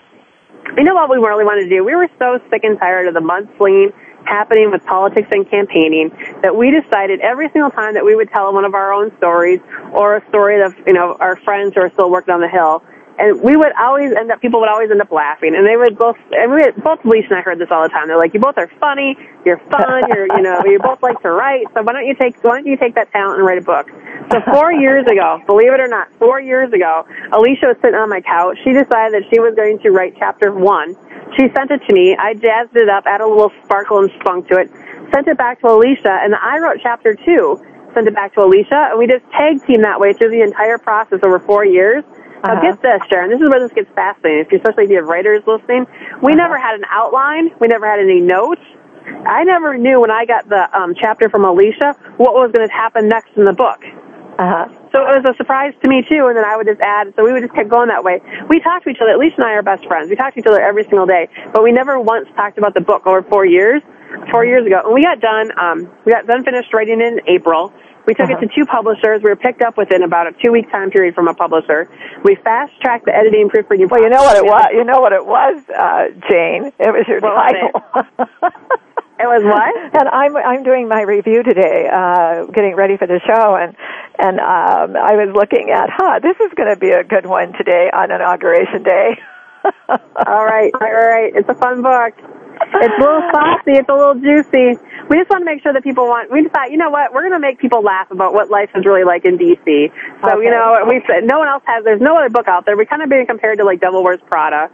[0.77, 1.85] You know what we really wanted to do?
[1.85, 3.93] We were so sick and tired of the mudslinging
[4.27, 6.11] happening with politics and campaigning
[6.43, 9.61] that we decided every single time that we would tell one of our own stories
[9.93, 12.83] or a story of, you know, our friends who are still working on the Hill,
[13.19, 15.97] and we would always end up, people would always end up laughing, and they would
[15.97, 18.09] both, and we, had, both Lisa and I heard this all the time.
[18.09, 21.31] They're like, you both are funny, you're fun, you're, you know, you both like to
[21.31, 23.67] write, so why don't you take, why don't you take that talent and write a
[23.67, 23.87] book?
[24.33, 28.11] So four years ago, believe it or not, four years ago, Alicia was sitting on
[28.11, 28.59] my couch.
[28.65, 30.99] She decided that she was going to write chapter one.
[31.39, 32.17] She sent it to me.
[32.19, 34.71] I jazzed it up, added a little sparkle and spunk to it,
[35.15, 37.63] sent it back to Alicia, and I wrote chapter two,
[37.95, 40.79] sent it back to Alicia, and we just tag teamed that way through the entire
[40.79, 42.03] process over four years.
[42.45, 42.61] Now Uh-huh.
[42.73, 43.31] get this, Sharon.
[43.31, 44.41] This is where this gets fascinating.
[44.45, 45.87] If you, especially if you have writers listening,
[46.23, 47.51] we never had an outline.
[47.61, 48.61] We never had any notes.
[49.27, 52.73] I never knew when I got the um, chapter from Alicia what was going to
[52.75, 53.81] happen next in the book.
[54.35, 54.67] Uh-huh.
[54.91, 57.15] so it was a surprise to me too, and then I would just add.
[57.15, 58.19] So we would just keep going that way.
[58.51, 59.13] We talked to each other.
[59.15, 60.11] Alicia and I are best friends.
[60.11, 62.81] We talked to each other every single day, but we never once talked about the
[62.83, 63.81] book over four years.
[64.31, 65.51] Four years ago, and we got done.
[65.59, 67.73] Um, we got done finished writing in April.
[68.07, 68.39] We took Uh-huh.
[68.43, 69.23] it to two publishers.
[69.23, 71.89] We were picked up within about a two week time period from a publisher.
[72.25, 73.89] We fast tracked the editing and proofreading.
[73.89, 74.67] Well, you know what it was.
[74.73, 76.73] You know what it was, uh, Jane.
[76.79, 78.51] It was your What was title.
[79.17, 79.95] It was what?
[80.01, 83.77] And I'm I'm doing my review today, uh, getting ready for the show, and
[84.19, 87.53] and um, I was looking at, huh, this is going to be a good one
[87.53, 89.17] today on inauguration day.
[89.89, 91.33] All right, all right.
[91.35, 92.13] It's a fun book.
[92.81, 93.77] It's a little saucy.
[93.79, 94.79] It's a little juicy.
[95.09, 96.31] We just want to make sure that people want.
[96.33, 97.13] We thought, you know what?
[97.13, 99.61] We're going to make people laugh about what life is really like in DC.
[100.25, 100.45] So Okay.
[100.45, 101.85] you know, we said no one else has.
[101.85, 102.77] There's no other book out there.
[102.77, 104.71] We kind of being compared to like Devil Wears Prada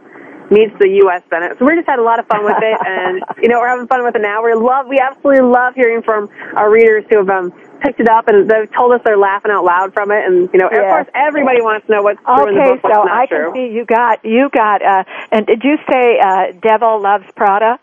[0.51, 1.23] meets the U.S.
[1.29, 1.55] Senate.
[1.59, 3.87] So we just had a lot of fun with it, and you know, we're having
[3.87, 4.43] fun with it now.
[4.43, 4.87] We love.
[4.87, 7.51] We absolutely love hearing from our readers who have um,
[7.81, 10.23] picked it up and they've told us they're laughing out loud from it.
[10.25, 12.83] And you know, of course, everybody wants to know what's true in the Okay, book,
[12.83, 13.51] what's so I true.
[13.51, 14.81] can see you got you got.
[14.81, 17.79] Uh, and did you say uh, Devil Loves Prada?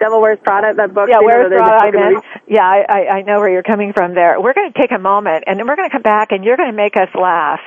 [0.00, 0.72] Devil Wears Prada.
[0.74, 1.08] That book.
[1.12, 2.22] Yeah, where's Prada?
[2.48, 4.40] Yeah, I, I, I know where you're coming from there.
[4.40, 6.56] We're going to take a moment, and then we're going to come back, and you're
[6.56, 7.60] going to make us laugh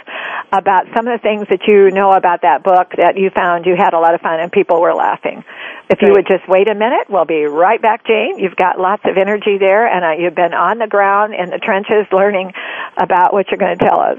[0.52, 3.76] about some of the things that you know about that book that you found you
[3.78, 5.44] had a lot of fun and people were laughing.
[5.90, 8.40] If you would just wait a minute, we'll be right back, Jane.
[8.40, 11.60] You've got lots of energy there, and uh, you've been on the ground in the
[11.60, 12.54] trenches learning
[12.98, 14.18] about what you're going to tell us.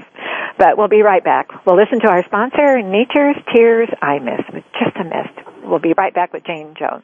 [0.57, 1.65] But we'll be right back.
[1.65, 4.19] We'll listen to our sponsor, Nature's Tears Eye
[4.53, 5.47] with just a mist.
[5.63, 7.03] We'll be right back with Jane Jones.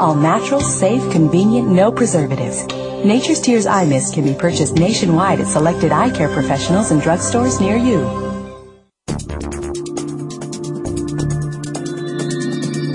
[0.00, 2.66] All natural, safe, convenient, no preservatives.
[3.04, 7.60] Nature's Tears Eye Mist can be purchased nationwide at selected eye care professionals and drugstores
[7.60, 7.98] near you.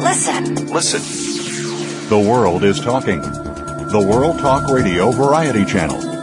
[0.02, 0.74] Listen.
[0.74, 2.10] Listen.
[2.10, 3.22] The world is talking.
[3.22, 6.15] The World Talk Radio Variety Channel.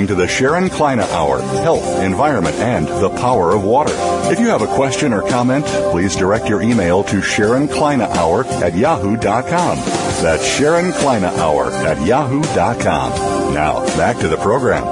[0.00, 3.92] Listening to the Sharon Kleyne Hour, Health, Environment, and the Power of Water.
[4.32, 8.46] If you have a question or comment, please direct your email to Sharon Kleyne Hour
[8.64, 9.76] at yahoo.com.
[10.22, 13.52] That's Sharon Kleyne Hour at yahoo.com.
[13.52, 14.84] Now, back to the program.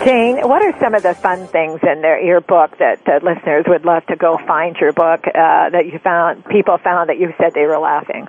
[0.00, 3.64] Jane, what are some of the fun things in there, your book that uh, listeners
[3.68, 7.32] would love to go find your book uh, that you found, people found that you
[7.38, 8.26] said they were laughing?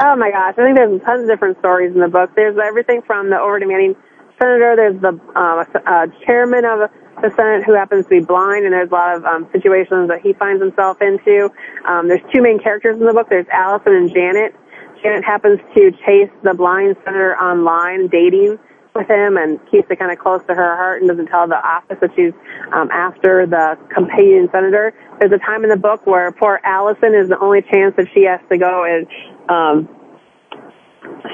[0.00, 2.30] Oh my gosh, I think there's tons of different stories in the book.
[2.34, 3.96] There's everything from the over-demanding
[4.38, 4.74] senator.
[4.76, 6.90] There's the um, uh, chairman of
[7.22, 10.20] the Senate who happens to be blind, and there's a lot of um, situations that
[10.22, 11.48] he finds himself into.
[11.86, 13.28] Um, there's two main characters in the book.
[13.30, 14.54] There's Allison and Janet.
[15.02, 18.58] Janet happens to chase the blind senator online, dating
[18.94, 21.58] with him, and keeps it kind of close to her heart and doesn't tell the
[21.58, 22.32] office that she's
[22.72, 24.94] um, after the competing senator.
[25.18, 28.24] There's a time in the book where poor Allison is the only chance that she
[28.24, 29.06] has to go and
[29.50, 29.88] um,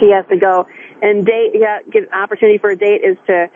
[0.00, 0.66] she has to go
[1.02, 1.52] and date.
[1.54, 3.46] Yeah, get an opportunity for a date is to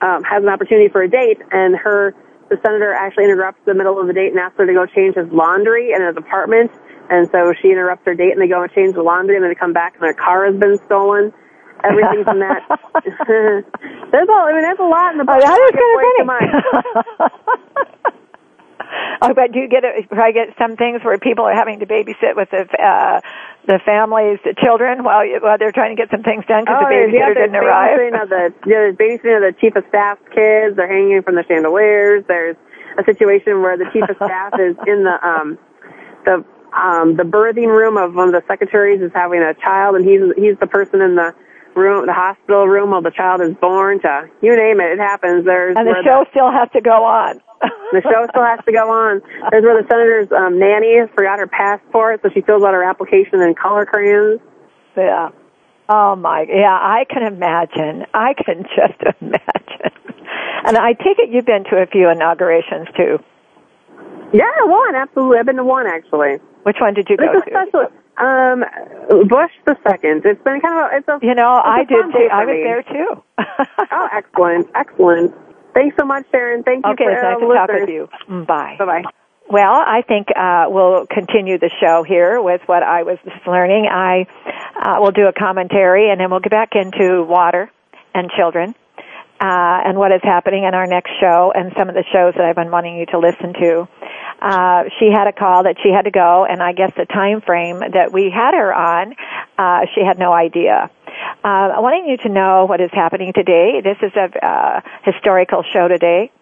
[0.00, 2.14] um, has an opportunity for a date, and her
[2.50, 5.16] the senator actually interrupts the middle of the date and asks her to go change
[5.16, 6.70] his laundry in his apartment.
[7.10, 9.50] And so she interrupts her date, and they go and change the laundry, and then
[9.50, 11.32] they come back, and their car has been stolen.
[11.84, 12.64] Everything from that.
[14.12, 14.44] there's all.
[14.48, 15.36] I mean, there's a lot in the book.
[15.36, 16.48] Oh, that is kind of funny.
[19.22, 20.08] oh, but do you get it?
[20.08, 23.20] Probably get some things where people are having to babysit with the uh,
[23.66, 26.84] the families, the children, while you, while they're trying to get some things done because
[26.84, 27.96] Oh, the yeah, babysitter there's didn't arrive.
[28.22, 30.76] Of the, yeah, there's babysitting of the chief of staff's kids.
[30.76, 32.24] They're hanging from the chandeliers.
[32.28, 32.56] There's
[32.98, 35.58] a situation where the chief of staff is in the um,
[36.24, 36.44] the
[36.76, 40.20] um, the birthing room of one of the secretaries is having a child, and he's
[40.36, 41.32] he's the person in the
[41.74, 44.00] room, the hospital room while the child is born.
[44.02, 45.44] To you name it, it happens.
[45.44, 47.40] There's And the show still has to go on.
[47.92, 49.20] The show still has to go on.
[49.50, 53.40] There's where the senator's um, nanny forgot her passport, so she fills out her application
[53.40, 54.40] in color crayons.
[54.96, 55.30] Yeah.
[55.88, 58.06] Oh my, yeah, I can imagine.
[58.14, 59.92] I can just imagine.
[60.66, 63.18] And I take it you've been to a few inaugurations too.
[64.32, 65.38] Yeah, one absolutely.
[65.38, 66.38] I've been to one actually.
[66.62, 67.38] Which one did you go to?
[67.38, 67.68] It's go a to?
[67.68, 68.00] special.
[68.16, 68.64] Um,
[69.28, 70.24] Bush the second.
[70.24, 70.90] It's been kind of.
[70.92, 71.18] A, it's a.
[71.26, 72.28] You know, I did too.
[72.32, 73.22] I was there too.
[73.92, 75.34] Oh, excellent, excellent.
[75.74, 76.62] Thanks so much, Sharon.
[76.62, 78.08] Thank you okay, for nice to talk with you.
[78.28, 78.76] Mm, Bye.
[78.78, 79.02] Bye bye.
[79.50, 83.86] Well, I think uh, we'll continue the show here with what I was just learning.
[83.90, 84.26] I
[84.74, 87.70] uh, will do a commentary, and then we'll get back into water
[88.14, 88.74] and children
[89.40, 92.44] uh, and what is happening in our next show and some of the shows that
[92.44, 93.88] I've been wanting you to listen to.
[94.40, 97.40] Uh, she had a call that she had to go, and I guess the time
[97.40, 99.14] frame that we had her on,
[99.58, 100.90] uh, she had no idea.
[101.44, 103.80] Uh, I wanting you to know what is happening today.
[103.82, 106.32] This is a uh, historical show today.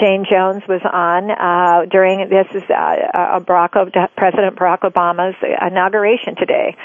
[0.00, 3.72] Jane Jones was on uh, during this is uh, uh, Barack
[4.16, 6.76] President Barack Obama's inauguration today,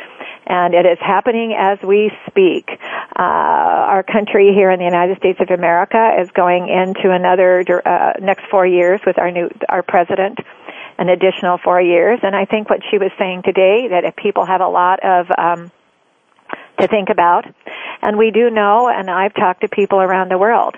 [0.45, 2.69] and it is happening as we speak.
[3.17, 8.13] Uh, our country here in the United States of America is going into another uh,
[8.21, 10.39] next four years with our new our president
[10.99, 12.19] an additional four years.
[12.23, 15.27] And I think what she was saying today that if people have a lot of
[15.37, 15.71] um,
[16.79, 17.45] to think about,
[18.01, 20.75] and we do know, and I've talked to people around the world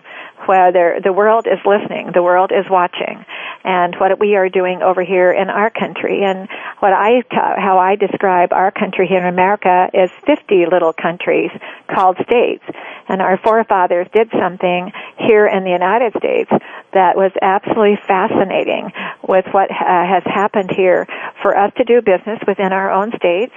[0.47, 3.25] where the world is listening, the world is watching,
[3.63, 6.23] and what we are doing over here in our country.
[6.23, 6.49] And
[6.79, 11.51] what I, how I describe our country here in America is 50 little countries
[11.93, 12.63] called states.
[13.07, 16.49] And our forefathers did something here in the United States
[16.93, 18.91] that was absolutely fascinating
[19.27, 21.07] with what uh, has happened here
[21.41, 23.53] for us to do business within our own states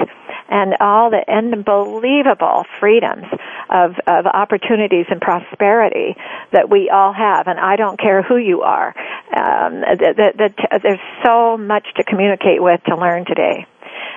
[0.49, 3.27] and all the unbelievable freedoms
[3.71, 6.17] of, of opportunities and prosperity
[6.53, 7.47] that we all have.
[7.47, 8.95] And I don't care who you are.
[9.35, 13.67] Um, there's so much to communicate with to learn today.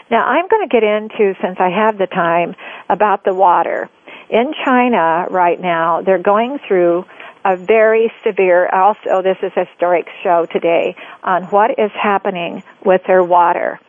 [0.10, 2.56] Now I'm going to get into, since I have the time,
[2.90, 3.90] about the water.
[4.30, 7.06] In China right now, they're going through
[7.46, 13.02] a very severe, also this is a historic show today, on what is happening with
[13.08, 13.80] their water.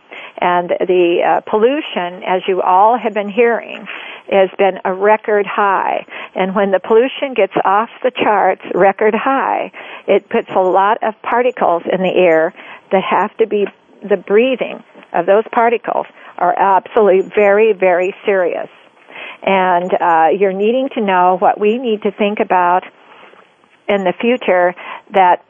[0.40, 3.86] And the uh, pollution, as you all have been hearing,
[4.30, 6.06] has been a record high.
[6.34, 9.72] And when the pollution gets off the charts, record high,
[10.06, 12.54] it puts a lot of particles in the air
[12.92, 13.66] that have to be,
[14.02, 18.68] the breathing of those particles are absolutely very, very serious.
[19.42, 22.84] And uh, you're needing to know what we need to think about
[23.88, 24.74] in the future
[25.14, 25.44] that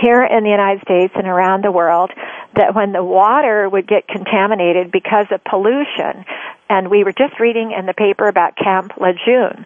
[0.00, 2.12] here in the United States and around the world
[2.56, 6.24] that when the water would get contaminated because of pollution,
[6.68, 9.64] and we were just reading in the paper about Camp Lejeune,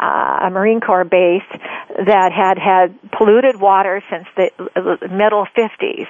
[0.00, 1.44] uh, a Marine Corps base
[2.06, 4.48] that had had polluted water since the
[5.12, 6.08] middle 50s,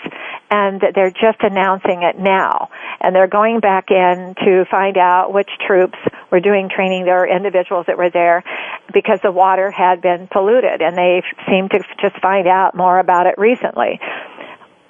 [0.50, 2.70] and they're just announcing it now.
[3.00, 5.98] And they're going back in to find out which troops
[6.30, 7.04] were doing training.
[7.04, 8.44] There were individuals that were there
[8.94, 13.26] because the water had been polluted, and they seem to just find out more about
[13.26, 13.98] it recently.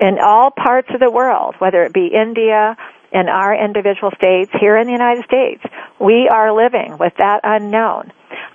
[0.00, 2.76] In all parts of the world, whether it be India,
[3.12, 5.62] in our individual states, here in the United States,
[6.00, 8.12] we are living with that unknown.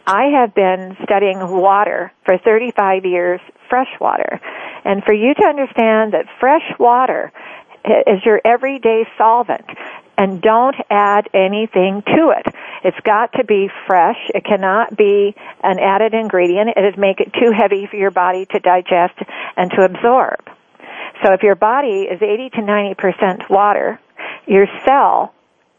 [0.07, 4.39] I have been studying water for 35 years, fresh water.
[4.85, 7.31] And for you to understand that fresh water
[8.07, 9.65] is your everyday solvent
[10.17, 12.55] and don't add anything to it.
[12.83, 14.17] It's got to be fresh.
[14.33, 16.69] It cannot be an added ingredient.
[16.75, 19.19] It would make it too heavy for your body to digest
[19.57, 20.39] and to absorb.
[21.23, 23.99] So if your body is 80 to 90% water,
[24.47, 25.33] your cell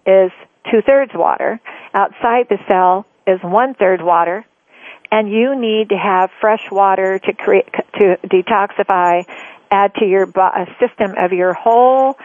[0.06, 0.30] is
[0.70, 1.60] two thirds water.
[1.94, 4.44] Outside the cell is one third water,
[5.10, 7.66] and you need to have fresh water to create
[7.98, 9.24] to detoxify,
[9.70, 12.16] add to your bo- uh, system of your whole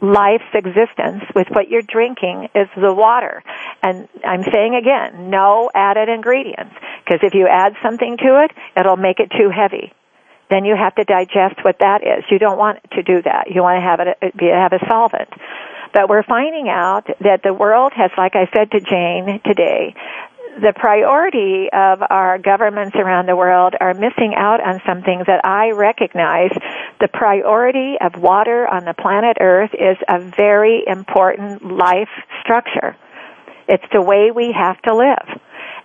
[0.00, 3.42] life's existence with what you're drinking is the water.
[3.82, 6.74] And I'm saying again, no added ingredients,
[7.04, 9.92] because if you add something to it, it'll make it too heavy.
[10.48, 12.24] Then you have to digest what that is.
[12.30, 13.50] You don't want to do that.
[13.50, 15.28] You want to have it be have a solvent.
[15.92, 19.94] But we're finding out that the world has, like I said to Jane today,
[20.60, 25.70] the priority of our governments around the world are missing out on something that I
[25.70, 26.50] recognize.
[27.00, 32.08] The priority of water on the planet Earth is a very important life
[32.40, 32.96] structure.
[33.68, 35.40] It's the way we have to live.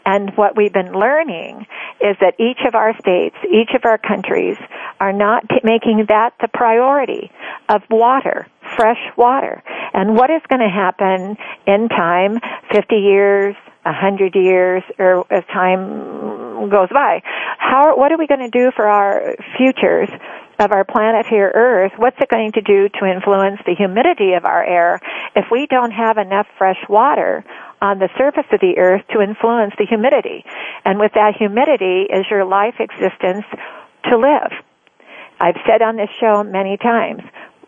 [0.05, 1.65] And what we've been learning
[2.01, 4.57] is that each of our states, each of our countries
[4.99, 7.31] are not t- making that the priority
[7.69, 9.61] of water, fresh water.
[9.93, 11.37] And what is going to happen
[11.67, 12.39] in time,
[12.71, 17.21] 50 years, a hundred years, or as time goes by?
[17.57, 20.09] How, what are we going to do for our futures
[20.59, 21.93] of our planet here, Earth?
[21.97, 24.99] What's it going to do to influence the humidity of our air
[25.35, 27.43] if we don't have enough fresh water
[27.81, 30.45] on the surface of the earth to influence the humidity.
[30.85, 33.45] And with that humidity is your life existence
[34.09, 34.51] to live.
[35.39, 37.21] I've said on this show many times,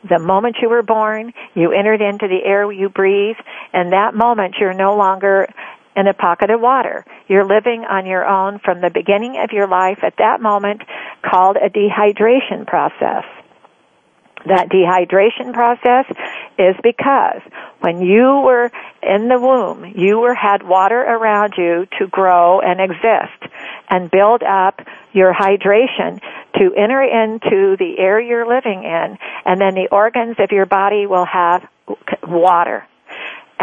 [0.07, 3.38] the moment you were born, you entered into the air you breathe,
[3.72, 5.47] and that moment you're no longer
[5.95, 7.05] in a pocket of water.
[7.28, 10.82] You're living on your own from the beginning of your life at that moment
[11.24, 13.24] called a dehydration process.
[14.46, 16.06] That dehydration process
[16.58, 17.41] is because
[17.80, 18.72] when you were
[19.02, 23.54] in the womb, you were had water around you to grow and exist
[23.89, 24.82] and build up
[25.14, 26.20] your hydration
[26.58, 31.06] to enter into the air you're living in and then the organs of your body
[31.06, 31.68] will have
[32.28, 32.86] water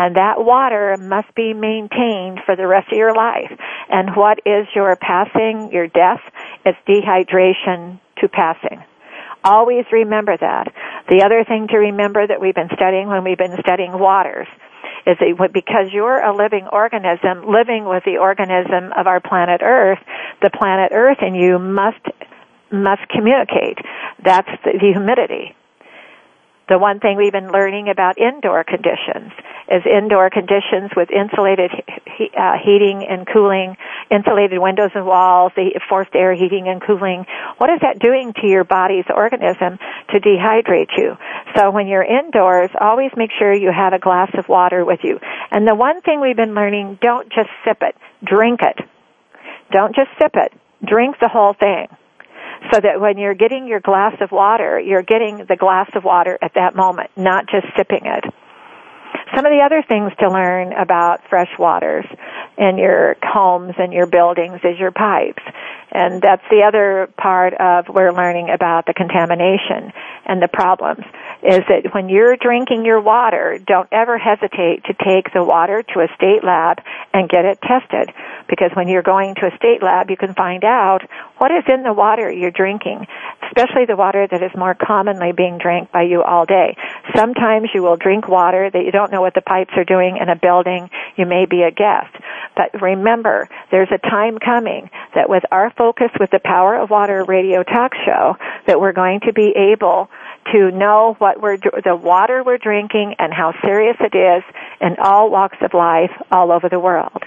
[0.00, 3.52] and that water must be maintained for the rest of your life.
[3.90, 6.20] And what is your passing, your death?
[6.64, 8.82] It's dehydration to passing.
[9.42, 10.72] Always remember that.
[11.08, 14.46] The other thing to remember that we've been studying when we've been studying waters
[15.06, 19.98] is that because you're a living organism living with the organism of our planet Earth,
[20.42, 22.04] the planet Earth and you must
[22.70, 23.78] must communicate.
[24.22, 25.56] That's the, humidity.
[26.70, 29.32] The one thing we've been learning about indoor conditions
[29.66, 31.72] is indoor conditions with insulated
[32.16, 33.76] he, uh, heating and cooling,
[34.08, 35.50] insulated windows and walls,
[35.88, 37.26] forced air heating and cooling.
[37.58, 39.82] What is that doing to your body's organism
[40.14, 41.18] to dehydrate you?
[41.56, 45.18] So when you're indoors, always make sure you have a glass of water with you.
[45.50, 48.78] And the one thing we've been learning, don't just sip it, drink it.
[49.72, 50.52] Don't just sip it,
[50.86, 51.88] drink the whole thing
[52.72, 56.38] so that when you're getting your glass of water, you're getting the glass of water
[56.42, 58.24] at that moment, not just sipping it.
[59.34, 62.04] Some of the other things to learn about fresh waters
[62.60, 65.42] in your homes and your buildings is your pipes.
[65.90, 69.92] And that's the other part of we're learning about the contamination
[70.26, 71.04] and the problems
[71.42, 76.00] is that when you're drinking your water, don't ever hesitate to take the water to
[76.00, 76.78] a state lab
[77.14, 78.14] and get it tested.
[78.46, 81.00] Because when you're going to a state lab, you can find out
[81.38, 83.06] what is in the water you're drinking,
[83.48, 86.76] especially the water that is more commonly being drank by you all day.
[87.16, 90.28] Sometimes you will drink water that you don't know what the pipes are doing in
[90.28, 90.90] a building.
[91.16, 92.14] You may be a guest.
[92.56, 97.24] But remember, there's a time coming that with our focus with the Power of Water
[97.24, 98.36] radio talk show,
[98.66, 100.08] that we're going to be able
[100.52, 104.42] to know what we're, the water we're drinking and how serious it is
[104.80, 107.22] in all walks of life all over the world.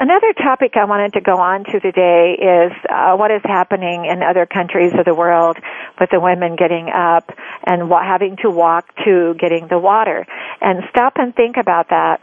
[0.00, 4.22] Another topic I wanted to go on to today is uh, what is happening in
[4.22, 5.56] other countries of the world
[5.98, 7.32] with the women getting up
[7.66, 10.24] and wa- having to walk to getting the water.
[10.60, 12.20] And stop and think about that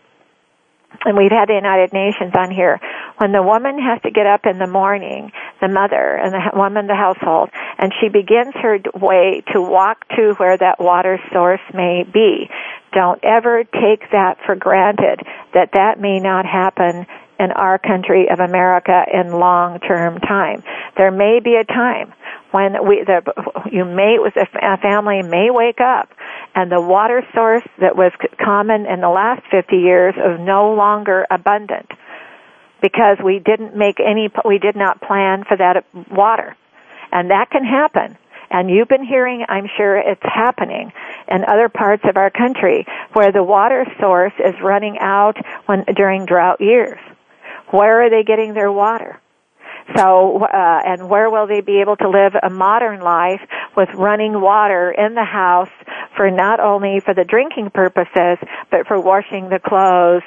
[1.03, 2.79] and we've had the United Nations on here,
[3.17, 5.31] when the woman has to get up in the morning,
[5.61, 10.33] the mother and the woman, the household, and she begins her way to walk to
[10.37, 12.49] where that water source may be.
[12.93, 15.19] Don't ever take that for granted
[15.53, 17.05] that that may not happen
[17.39, 20.63] in our country of America in long term time.
[20.97, 22.13] There may be a time
[22.51, 23.21] when we, the,
[23.71, 26.09] you may, a family may wake up
[26.55, 31.27] and the water source that was common in the last 50 years is no longer
[31.29, 31.91] abundant
[32.81, 36.55] because we didn't make any, we did not plan for that uh, water.
[37.11, 38.17] And that can happen.
[38.49, 40.93] And you've been hearing, I'm sure it's happening
[41.27, 45.35] in other parts of our country where the water source is running out
[45.65, 46.99] when, during drought years.
[47.71, 49.19] Where are they getting their water?
[49.95, 53.41] So, uh, and where will they be able to live a modern life
[53.77, 55.69] with running water in the house
[56.17, 58.37] for not only for the drinking purposes,
[58.71, 60.23] but for washing the clothes,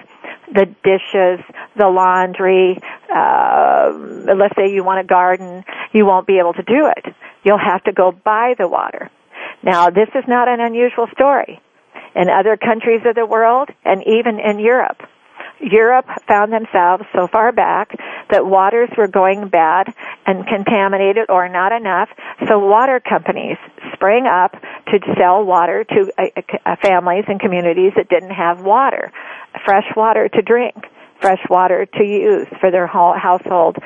[0.52, 1.44] the dishes,
[1.76, 2.78] the laundry,
[3.12, 3.90] uh,
[4.36, 7.14] let's say you want a garden, you won't be able to do it.
[7.42, 9.10] You'll have to go buy the water.
[9.62, 11.60] Now, this is not an unusual story.
[12.14, 15.02] In other countries of the world, and even in Europe,
[15.60, 17.98] Europe found themselves so far back
[18.30, 19.92] that waters were going bad
[20.26, 22.08] and contaminated or not enough,
[22.46, 23.56] so water companies
[23.92, 24.52] sprang up
[24.86, 26.26] to sell water to uh,
[26.64, 29.12] uh, families and communities that didn't have water,
[29.64, 30.74] fresh water to drink,
[31.20, 33.76] fresh water to use for their household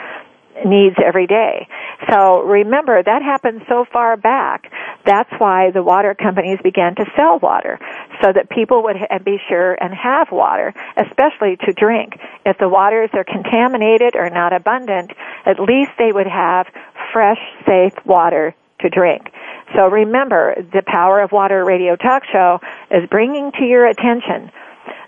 [0.65, 1.67] needs every day.
[2.11, 4.71] So remember, that happened so far back.
[5.05, 7.79] That's why the water companies began to sell water,
[8.23, 12.15] so that people would be sure and have water, especially to drink.
[12.45, 15.11] If the waters are contaminated or not abundant,
[15.47, 16.67] at least they would have
[17.13, 19.31] fresh, safe water to drink.
[19.75, 24.51] So remember, the Power of Water radio talk show is bringing to your attention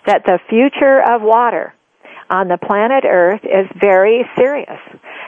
[0.07, 1.75] that the future of water
[2.31, 4.81] on the planet Earth is very serious.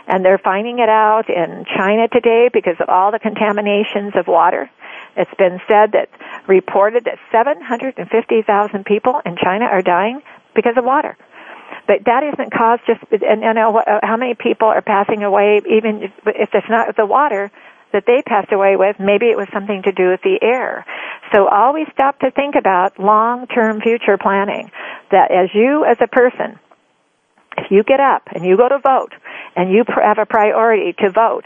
[0.06, 4.70] And they're finding it out in China today because of all the contaminations of water.
[5.16, 6.08] It's been said that
[6.46, 10.20] reported that 750,000 people in China are dying
[10.54, 11.16] because of water.
[11.86, 16.12] But that isn't caused just, and, and uh, how many people are passing away even
[16.26, 17.50] if it's not the water
[17.92, 20.84] that they passed away with, maybe it was something to do with the air.
[21.32, 24.70] So always stop to think about long-term future planning.
[25.10, 26.58] That as you as a person,
[27.56, 29.12] if you get up and you go to vote
[29.54, 31.44] and you have a priority to vote,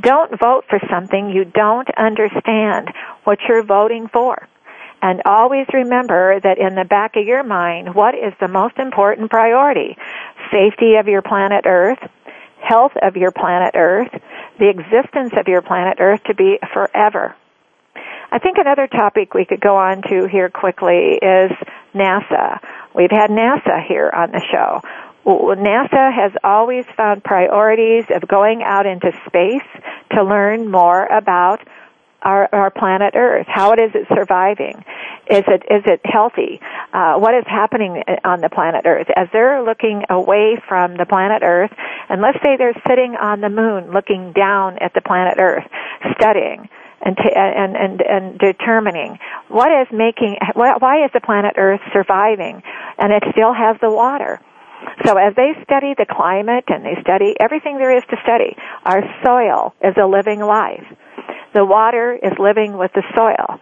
[0.00, 2.88] don't vote for something you don't understand
[3.24, 4.48] what you're voting for.
[5.02, 9.30] And always remember that in the back of your mind, what is the most important
[9.30, 9.96] priority?
[10.50, 11.98] Safety of your planet Earth,
[12.62, 14.10] health of your planet Earth,
[14.58, 17.34] the existence of your planet Earth to be forever.
[18.32, 21.50] I think another topic we could go on to here quickly is
[21.94, 22.60] NASA.
[22.94, 24.82] We've had NASA here on the show.
[25.26, 29.66] NASA has always found priorities of going out into space
[30.12, 31.60] to learn more about
[32.22, 33.46] our, our planet Earth.
[33.48, 34.84] How it is it surviving?
[35.30, 36.60] Is it is it healthy?
[36.92, 41.42] Uh, what is happening on the planet Earth as they're looking away from the planet
[41.42, 41.70] Earth?
[42.08, 45.64] And let's say they're sitting on the moon, looking down at the planet Earth,
[46.18, 46.68] studying
[47.02, 49.18] and t- and and and determining
[49.48, 52.62] what is making why is the planet Earth surviving,
[52.98, 54.40] and it still has the water.
[55.04, 59.02] So as they study the climate and they study everything there is to study, our
[59.24, 60.84] soil is a living life.
[61.54, 63.60] The water is living with the soil.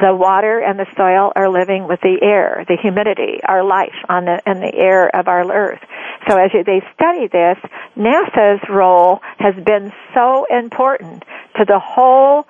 [0.00, 4.24] The water and the soil are living with the air, the humidity, our life on
[4.24, 5.80] the, in the air of our earth.
[6.28, 7.58] So as you, they study this,
[7.96, 11.24] NASA's role has been so important
[11.56, 12.46] to the whole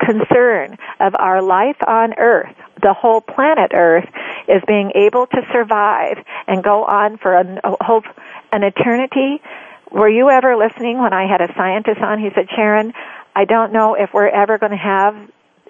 [0.00, 4.08] concern of our life on earth, the whole planet earth
[4.48, 8.04] is being able to survive and go on for a, a hope,
[8.52, 9.42] an eternity.
[9.90, 12.18] Were you ever listening when I had a scientist on?
[12.18, 12.92] He said, Sharon,
[13.34, 15.14] I don't know if we're ever going to have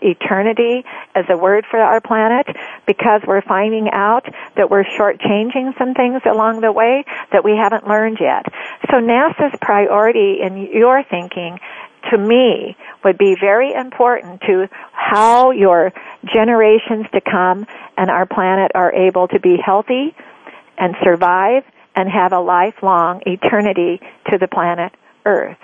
[0.00, 0.84] eternity
[1.14, 2.46] as a word for our planet
[2.86, 4.24] because we're finding out
[4.56, 8.46] that we're shortchanging some things along the way that we haven't learned yet.
[8.90, 11.58] So NASA's priority in your thinking
[12.10, 15.92] to me would be very important to how your
[16.32, 20.14] generations to come and our planet are able to be healthy
[20.76, 24.00] and survive and have a lifelong eternity
[24.30, 24.92] to the planet
[25.24, 25.58] Earth.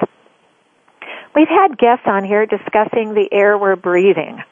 [1.35, 4.43] We've had guests on here discussing the air we're breathing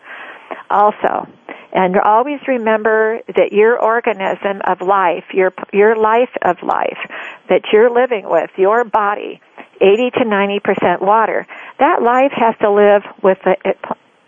[0.71, 1.29] also.
[1.73, 6.99] And always remember that your organism of life, your, your life of life
[7.49, 9.41] that you're living with, your body,
[9.81, 11.47] 80 to 90% water,
[11.79, 13.57] that life has to live with the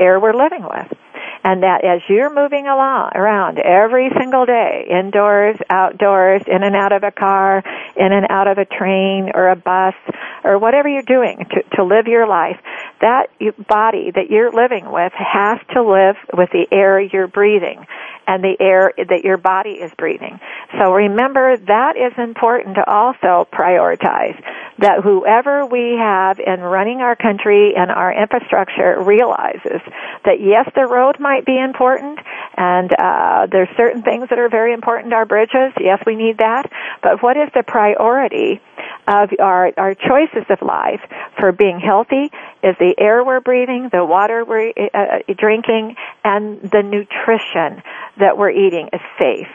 [0.01, 0.99] air we're living with.
[1.47, 6.93] And that as you're moving along around every single day, indoors, outdoors, in and out
[6.93, 7.63] of a car,
[7.97, 9.95] in and out of a train or a bus,
[10.43, 12.57] or whatever you're doing to, to live your life,
[13.05, 13.29] that
[13.69, 17.85] body that you're living with has to live with the air you're breathing
[18.27, 20.41] and the air that your body is breathing.
[20.79, 24.41] So remember that is important to also prioritize
[24.79, 29.81] that whoever we have in running our country and our infrastructure realizes
[30.25, 32.19] that yes, the road might be important
[32.57, 36.71] and uh, there's certain things that are very important, our bridges, yes, we need that,
[37.03, 38.61] but what is the priority
[39.07, 41.01] of our, our choices of life
[41.39, 42.31] for being healthy
[42.63, 47.83] is the air we're breathing, the water we're uh, drinking, and the nutrition
[48.19, 49.49] that we're eating is safe.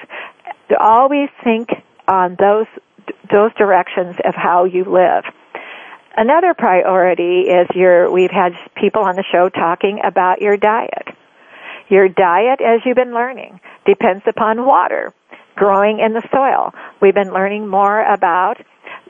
[0.80, 1.70] Always think
[2.08, 2.68] on those
[3.32, 5.24] those directions of how you live.
[6.16, 11.08] Another priority is your we've had people on the show talking about your diet.
[11.90, 15.14] Your diet as you've been learning depends upon water
[15.56, 16.74] growing in the soil.
[17.02, 18.58] We've been learning more about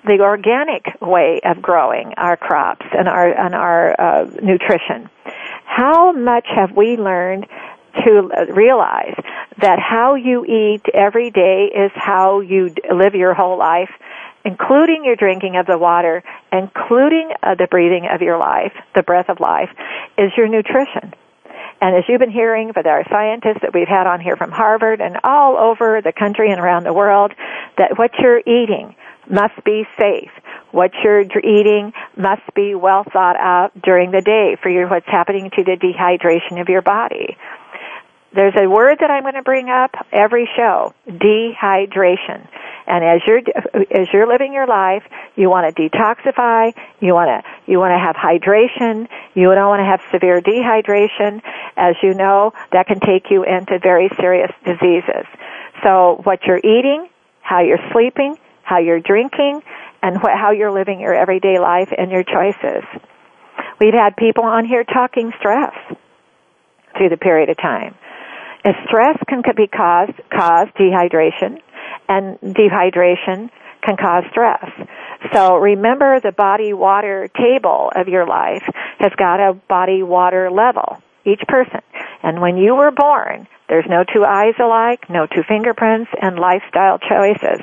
[0.06, 5.10] the organic way of growing our crops and our and our uh, nutrition.
[5.66, 7.48] How much have we learned
[8.04, 9.16] to realize
[9.62, 13.90] that how you eat every day is how you live your whole life,
[14.46, 19.30] including your drinking of the water, including uh, the breathing of your life, the breath
[19.30, 19.70] of life,
[20.18, 21.14] is your nutrition.
[21.82, 25.00] And as you've been hearing with our scientists that we've had on here from Harvard
[25.02, 27.34] and all over the country and around the world,
[27.78, 28.96] that what you're eating
[29.30, 30.32] must be safe.
[30.72, 35.50] What you're eating must be well thought out during the day for your, what's happening
[35.56, 37.38] to the dehydration of your body.
[38.34, 42.48] There's a word that I'm going to bring up every show, dehydration.
[42.86, 43.42] And as you're
[43.92, 45.04] as you're living your life,
[45.36, 49.80] you want to detoxify, you want to you want to have hydration, you don't want
[49.80, 51.42] to have severe dehydration.
[51.78, 55.26] As you know, that can take you into very serious diseases.
[55.84, 57.10] So what you're eating,
[57.42, 58.38] how you're sleeping,
[58.70, 59.62] how you're drinking,
[60.04, 62.84] and what, how you're living your everyday life and your choices.
[63.80, 65.74] We've had people on here talking stress
[66.96, 67.96] through the period of time.
[68.64, 71.62] If stress can be caused, cause dehydration,
[72.08, 73.50] and dehydration
[73.82, 74.70] can cause stress.
[75.34, 78.64] So remember the body water table of your life
[79.00, 81.82] has got a body water level, each person.
[82.22, 86.98] And when you were born, there's no two eyes alike, no two fingerprints, and lifestyle
[86.98, 87.62] choices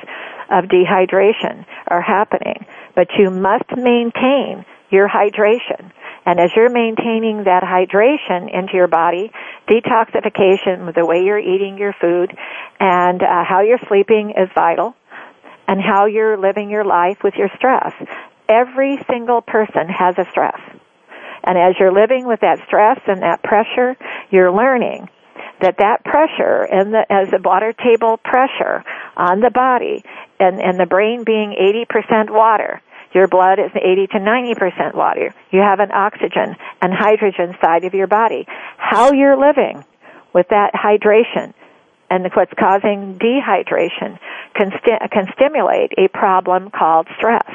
[0.49, 2.65] of dehydration are happening.
[2.95, 5.91] But you must maintain your hydration.
[6.25, 9.31] And as you're maintaining that hydration into your body,
[9.69, 12.35] detoxification with the way you're eating your food
[12.79, 14.95] and uh, how you're sleeping is vital
[15.67, 17.93] and how you're living your life with your stress.
[18.49, 20.59] Every single person has a stress.
[21.43, 23.95] And as you're living with that stress and that pressure,
[24.29, 25.07] you're learning
[25.61, 28.83] that that pressure and the, as the water table pressure
[29.15, 30.03] on the body
[30.39, 31.55] and, and the brain being
[31.89, 32.81] 80% water,
[33.13, 35.33] your blood is 80 to 90% water.
[35.51, 38.45] You have an oxygen and hydrogen side of your body.
[38.77, 39.83] How you're living
[40.33, 41.53] with that hydration
[42.09, 44.19] and what's causing dehydration
[44.53, 47.45] can, sti- can stimulate a problem called stress.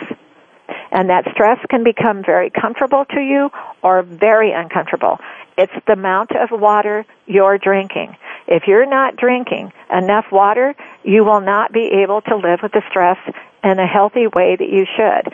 [0.90, 3.50] And that stress can become very comfortable to you
[3.82, 5.18] or very uncomfortable.
[5.56, 8.16] It's the amount of water you're drinking.
[8.46, 12.82] If you're not drinking enough water, you will not be able to live with the
[12.88, 13.18] stress
[13.62, 15.32] in a healthy way that you should.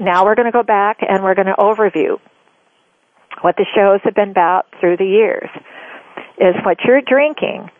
[0.00, 2.18] Now we're going to go back and we're going to overview
[3.40, 5.48] what the shows have been about through the years.
[6.38, 7.70] Is what you're drinking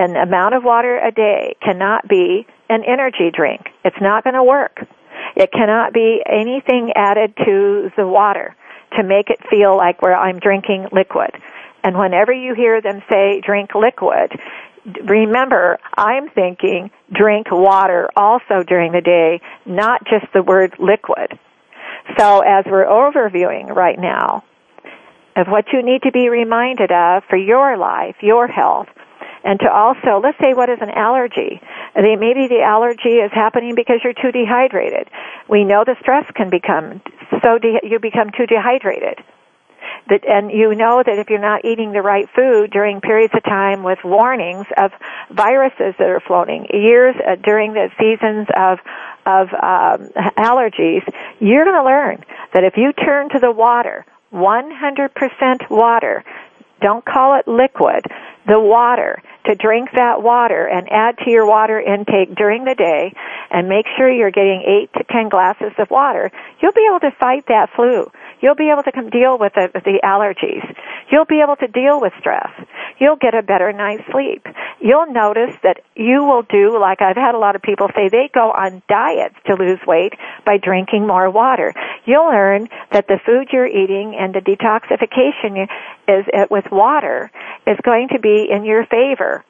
[0.00, 3.68] an amount of water a day cannot be an energy drink.
[3.84, 4.86] It's not going to work.
[5.40, 8.54] It cannot be anything added to the water
[8.98, 11.30] to make it feel like where I'm drinking liquid.
[11.82, 14.38] And whenever you hear them say drink liquid,
[15.02, 21.38] remember I'm thinking drink water also during the day, not just the word liquid.
[22.18, 24.44] So as we're overviewing right now
[25.36, 28.88] of what you need to be reminded of for your life, your health,
[29.44, 31.60] and to also, let's say what is an allergy.
[31.96, 35.08] Maybe the allergy is happening because you're too dehydrated.
[35.48, 37.00] We know the stress can become
[37.42, 39.22] so de- you become too dehydrated.
[40.08, 43.42] That, and you know that if you're not eating the right food during periods of
[43.44, 44.92] time with warnings of
[45.30, 48.78] viruses that are floating, years uh, during the seasons of
[49.26, 51.02] of um, allergies,
[51.38, 56.24] you're going to learn that if you turn to the water, 100% water,
[56.80, 58.04] don't call it liquid,
[58.46, 63.12] the water, to drink that water and add to your water intake during the day
[63.50, 64.62] and make sure you're getting
[64.92, 68.10] 8 to 10 glasses of water, you'll be able to fight that flu.
[68.40, 70.64] You'll be able to come deal with the, the allergies.
[71.10, 72.50] You'll be able to deal with stress.
[72.98, 74.46] You'll get a better night's sleep.
[74.80, 78.30] You'll notice that you will do, like I've had a lot of people say, they
[78.32, 80.14] go on diets to lose weight
[80.46, 81.74] by drinking more water.
[82.06, 85.68] You'll learn that the food you're eating and the detoxification
[86.08, 87.30] is uh, with water
[87.66, 89.44] is going to be in your favor.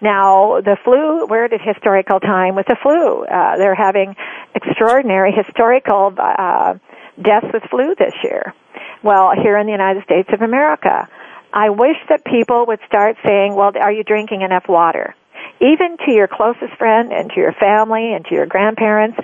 [0.00, 3.24] Now, the flu, we're at a historical time with the flu.
[3.24, 4.14] Uh, they're having
[4.54, 6.74] extraordinary historical uh,
[7.20, 8.54] deaths with flu this year.
[9.02, 11.08] Well, here in the United States of America,
[11.52, 15.14] I wish that people would start saying, well, are you drinking enough water?
[15.60, 19.16] Even to your closest friend and to your family and to your grandparents.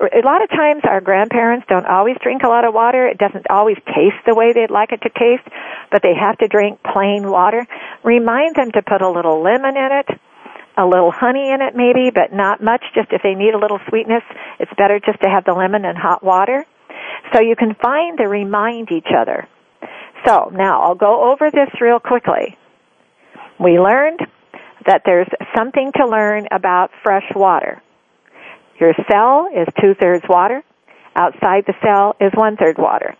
[0.00, 3.06] A lot of times our grandparents don't always drink a lot of water.
[3.06, 5.46] It doesn't always taste the way they'd like it to taste,
[5.90, 7.66] but they have to drink plain water.
[8.02, 10.08] Remind them to put a little lemon in it,
[10.78, 12.82] a little honey in it maybe, but not much.
[12.94, 14.22] Just if they need a little sweetness,
[14.58, 16.64] it's better just to have the lemon and hot water.
[17.32, 19.48] So you can find to remind each other.
[20.26, 22.56] So now I'll go over this real quickly.
[23.60, 24.20] We learned
[24.86, 27.82] that there's something to learn about fresh water.
[28.80, 30.62] Your cell is two thirds water.
[31.16, 33.16] Outside the cell is one third water.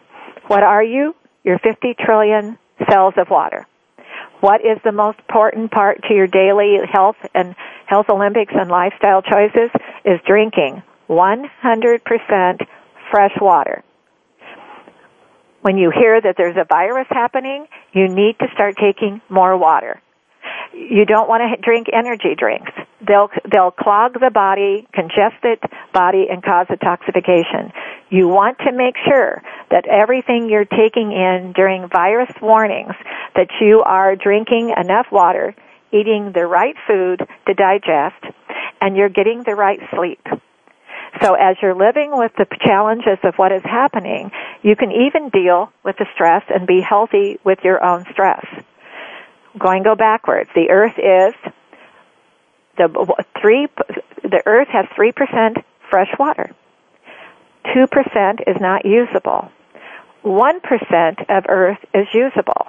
[0.48, 1.14] What are you?
[1.44, 2.58] You're 50 trillion
[2.90, 3.66] cells of water.
[4.40, 7.54] What is the most important part to your daily health and
[7.86, 9.70] health Olympics and lifestyle choices
[10.04, 12.66] is drinking 100%
[13.10, 13.84] fresh water
[15.64, 19.98] when you hear that there's a virus happening, you need to start taking more water.
[20.74, 22.70] You don't want to drink energy drinks.
[23.00, 25.56] They'll, they'll clog the body, congest the
[25.94, 27.72] body, and cause detoxification.
[28.10, 29.40] You want to make sure
[29.70, 32.92] that everything you're taking in during virus warnings,
[33.34, 35.54] that you are drinking enough water,
[35.92, 38.22] eating the right food to digest,
[38.82, 40.20] and you're getting the right sleep.
[41.22, 44.30] So as you're living with the challenges of what is happening,
[44.62, 48.44] you can even deal with the stress and be healthy with your own stress.
[49.58, 50.50] Going go backwards.
[50.54, 51.34] The earth is
[52.76, 53.68] the three,
[54.22, 56.50] the earth has 3% fresh water.
[57.66, 59.50] 2% is not usable.
[60.24, 62.66] 1% of earth is usable.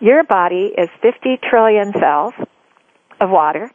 [0.00, 2.34] Your body is 50 trillion cells
[3.20, 3.70] of water.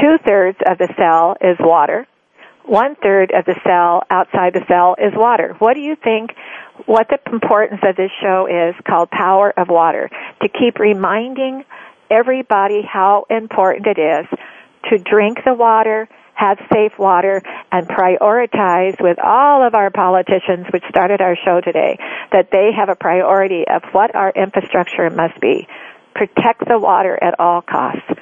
[0.00, 2.06] two thirds of the cell is water.
[2.68, 5.56] One third of the cell outside the cell is water.
[5.58, 6.32] What do you think
[6.84, 10.10] what the importance of this show is called Power of Water?
[10.42, 11.64] To keep reminding
[12.10, 14.26] everybody how important it is
[14.90, 17.40] to drink the water, have safe water,
[17.72, 21.98] and prioritize with all of our politicians, which started our show today,
[22.32, 25.66] that they have a priority of what our infrastructure must be.
[26.14, 28.12] Protect the water at all costs.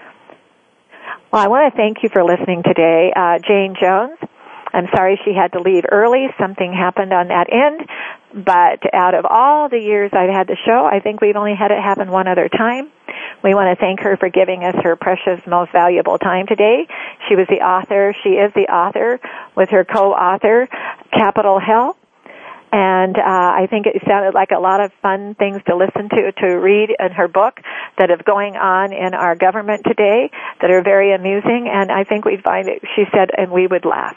[1.33, 3.13] Well, I want to thank you for listening today.
[3.15, 4.19] Uh, Jane Jones,
[4.77, 6.27] I'm sorry she had to leave early.
[6.39, 7.89] Something happened on that end.
[8.45, 11.71] But out of all the years I've had the show, I think we've only had
[11.71, 12.93] it happen one other time.
[13.43, 16.87] We want to thank her for giving us her precious, most valuable time today.
[17.29, 19.19] She was the author, she is the author
[19.57, 20.69] with her co-author,
[21.11, 21.97] Capitol Hell.
[22.73, 26.33] And uh, I think it sounded like a lot of fun things to listen to,
[26.33, 27.61] to read in her book
[27.97, 31.71] that are going on in our government today that are very amusing.
[31.73, 34.17] And I think we'd find it, she said, and we would laugh.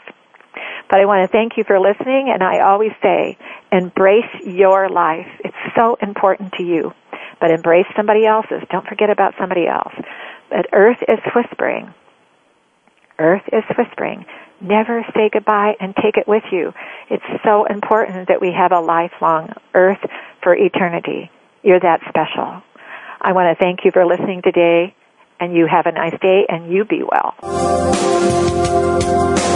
[0.90, 3.38] But I want to thank you for listening, and I always say,
[3.70, 5.28] embrace your life.
[5.44, 6.92] It's so important to you.
[7.40, 8.62] But embrace somebody else's.
[8.70, 9.94] Don't forget about somebody else.
[10.50, 11.94] But Earth is whispering.
[13.18, 14.26] Earth is whispering.
[14.60, 16.74] Never say goodbye and take it with you.
[17.08, 20.04] It's so important that we have a lifelong Earth
[20.42, 21.30] for eternity.
[21.62, 22.62] You're that special.
[23.20, 24.94] I want to thank you for listening today,
[25.38, 28.99] and you have a nice day, and you be well.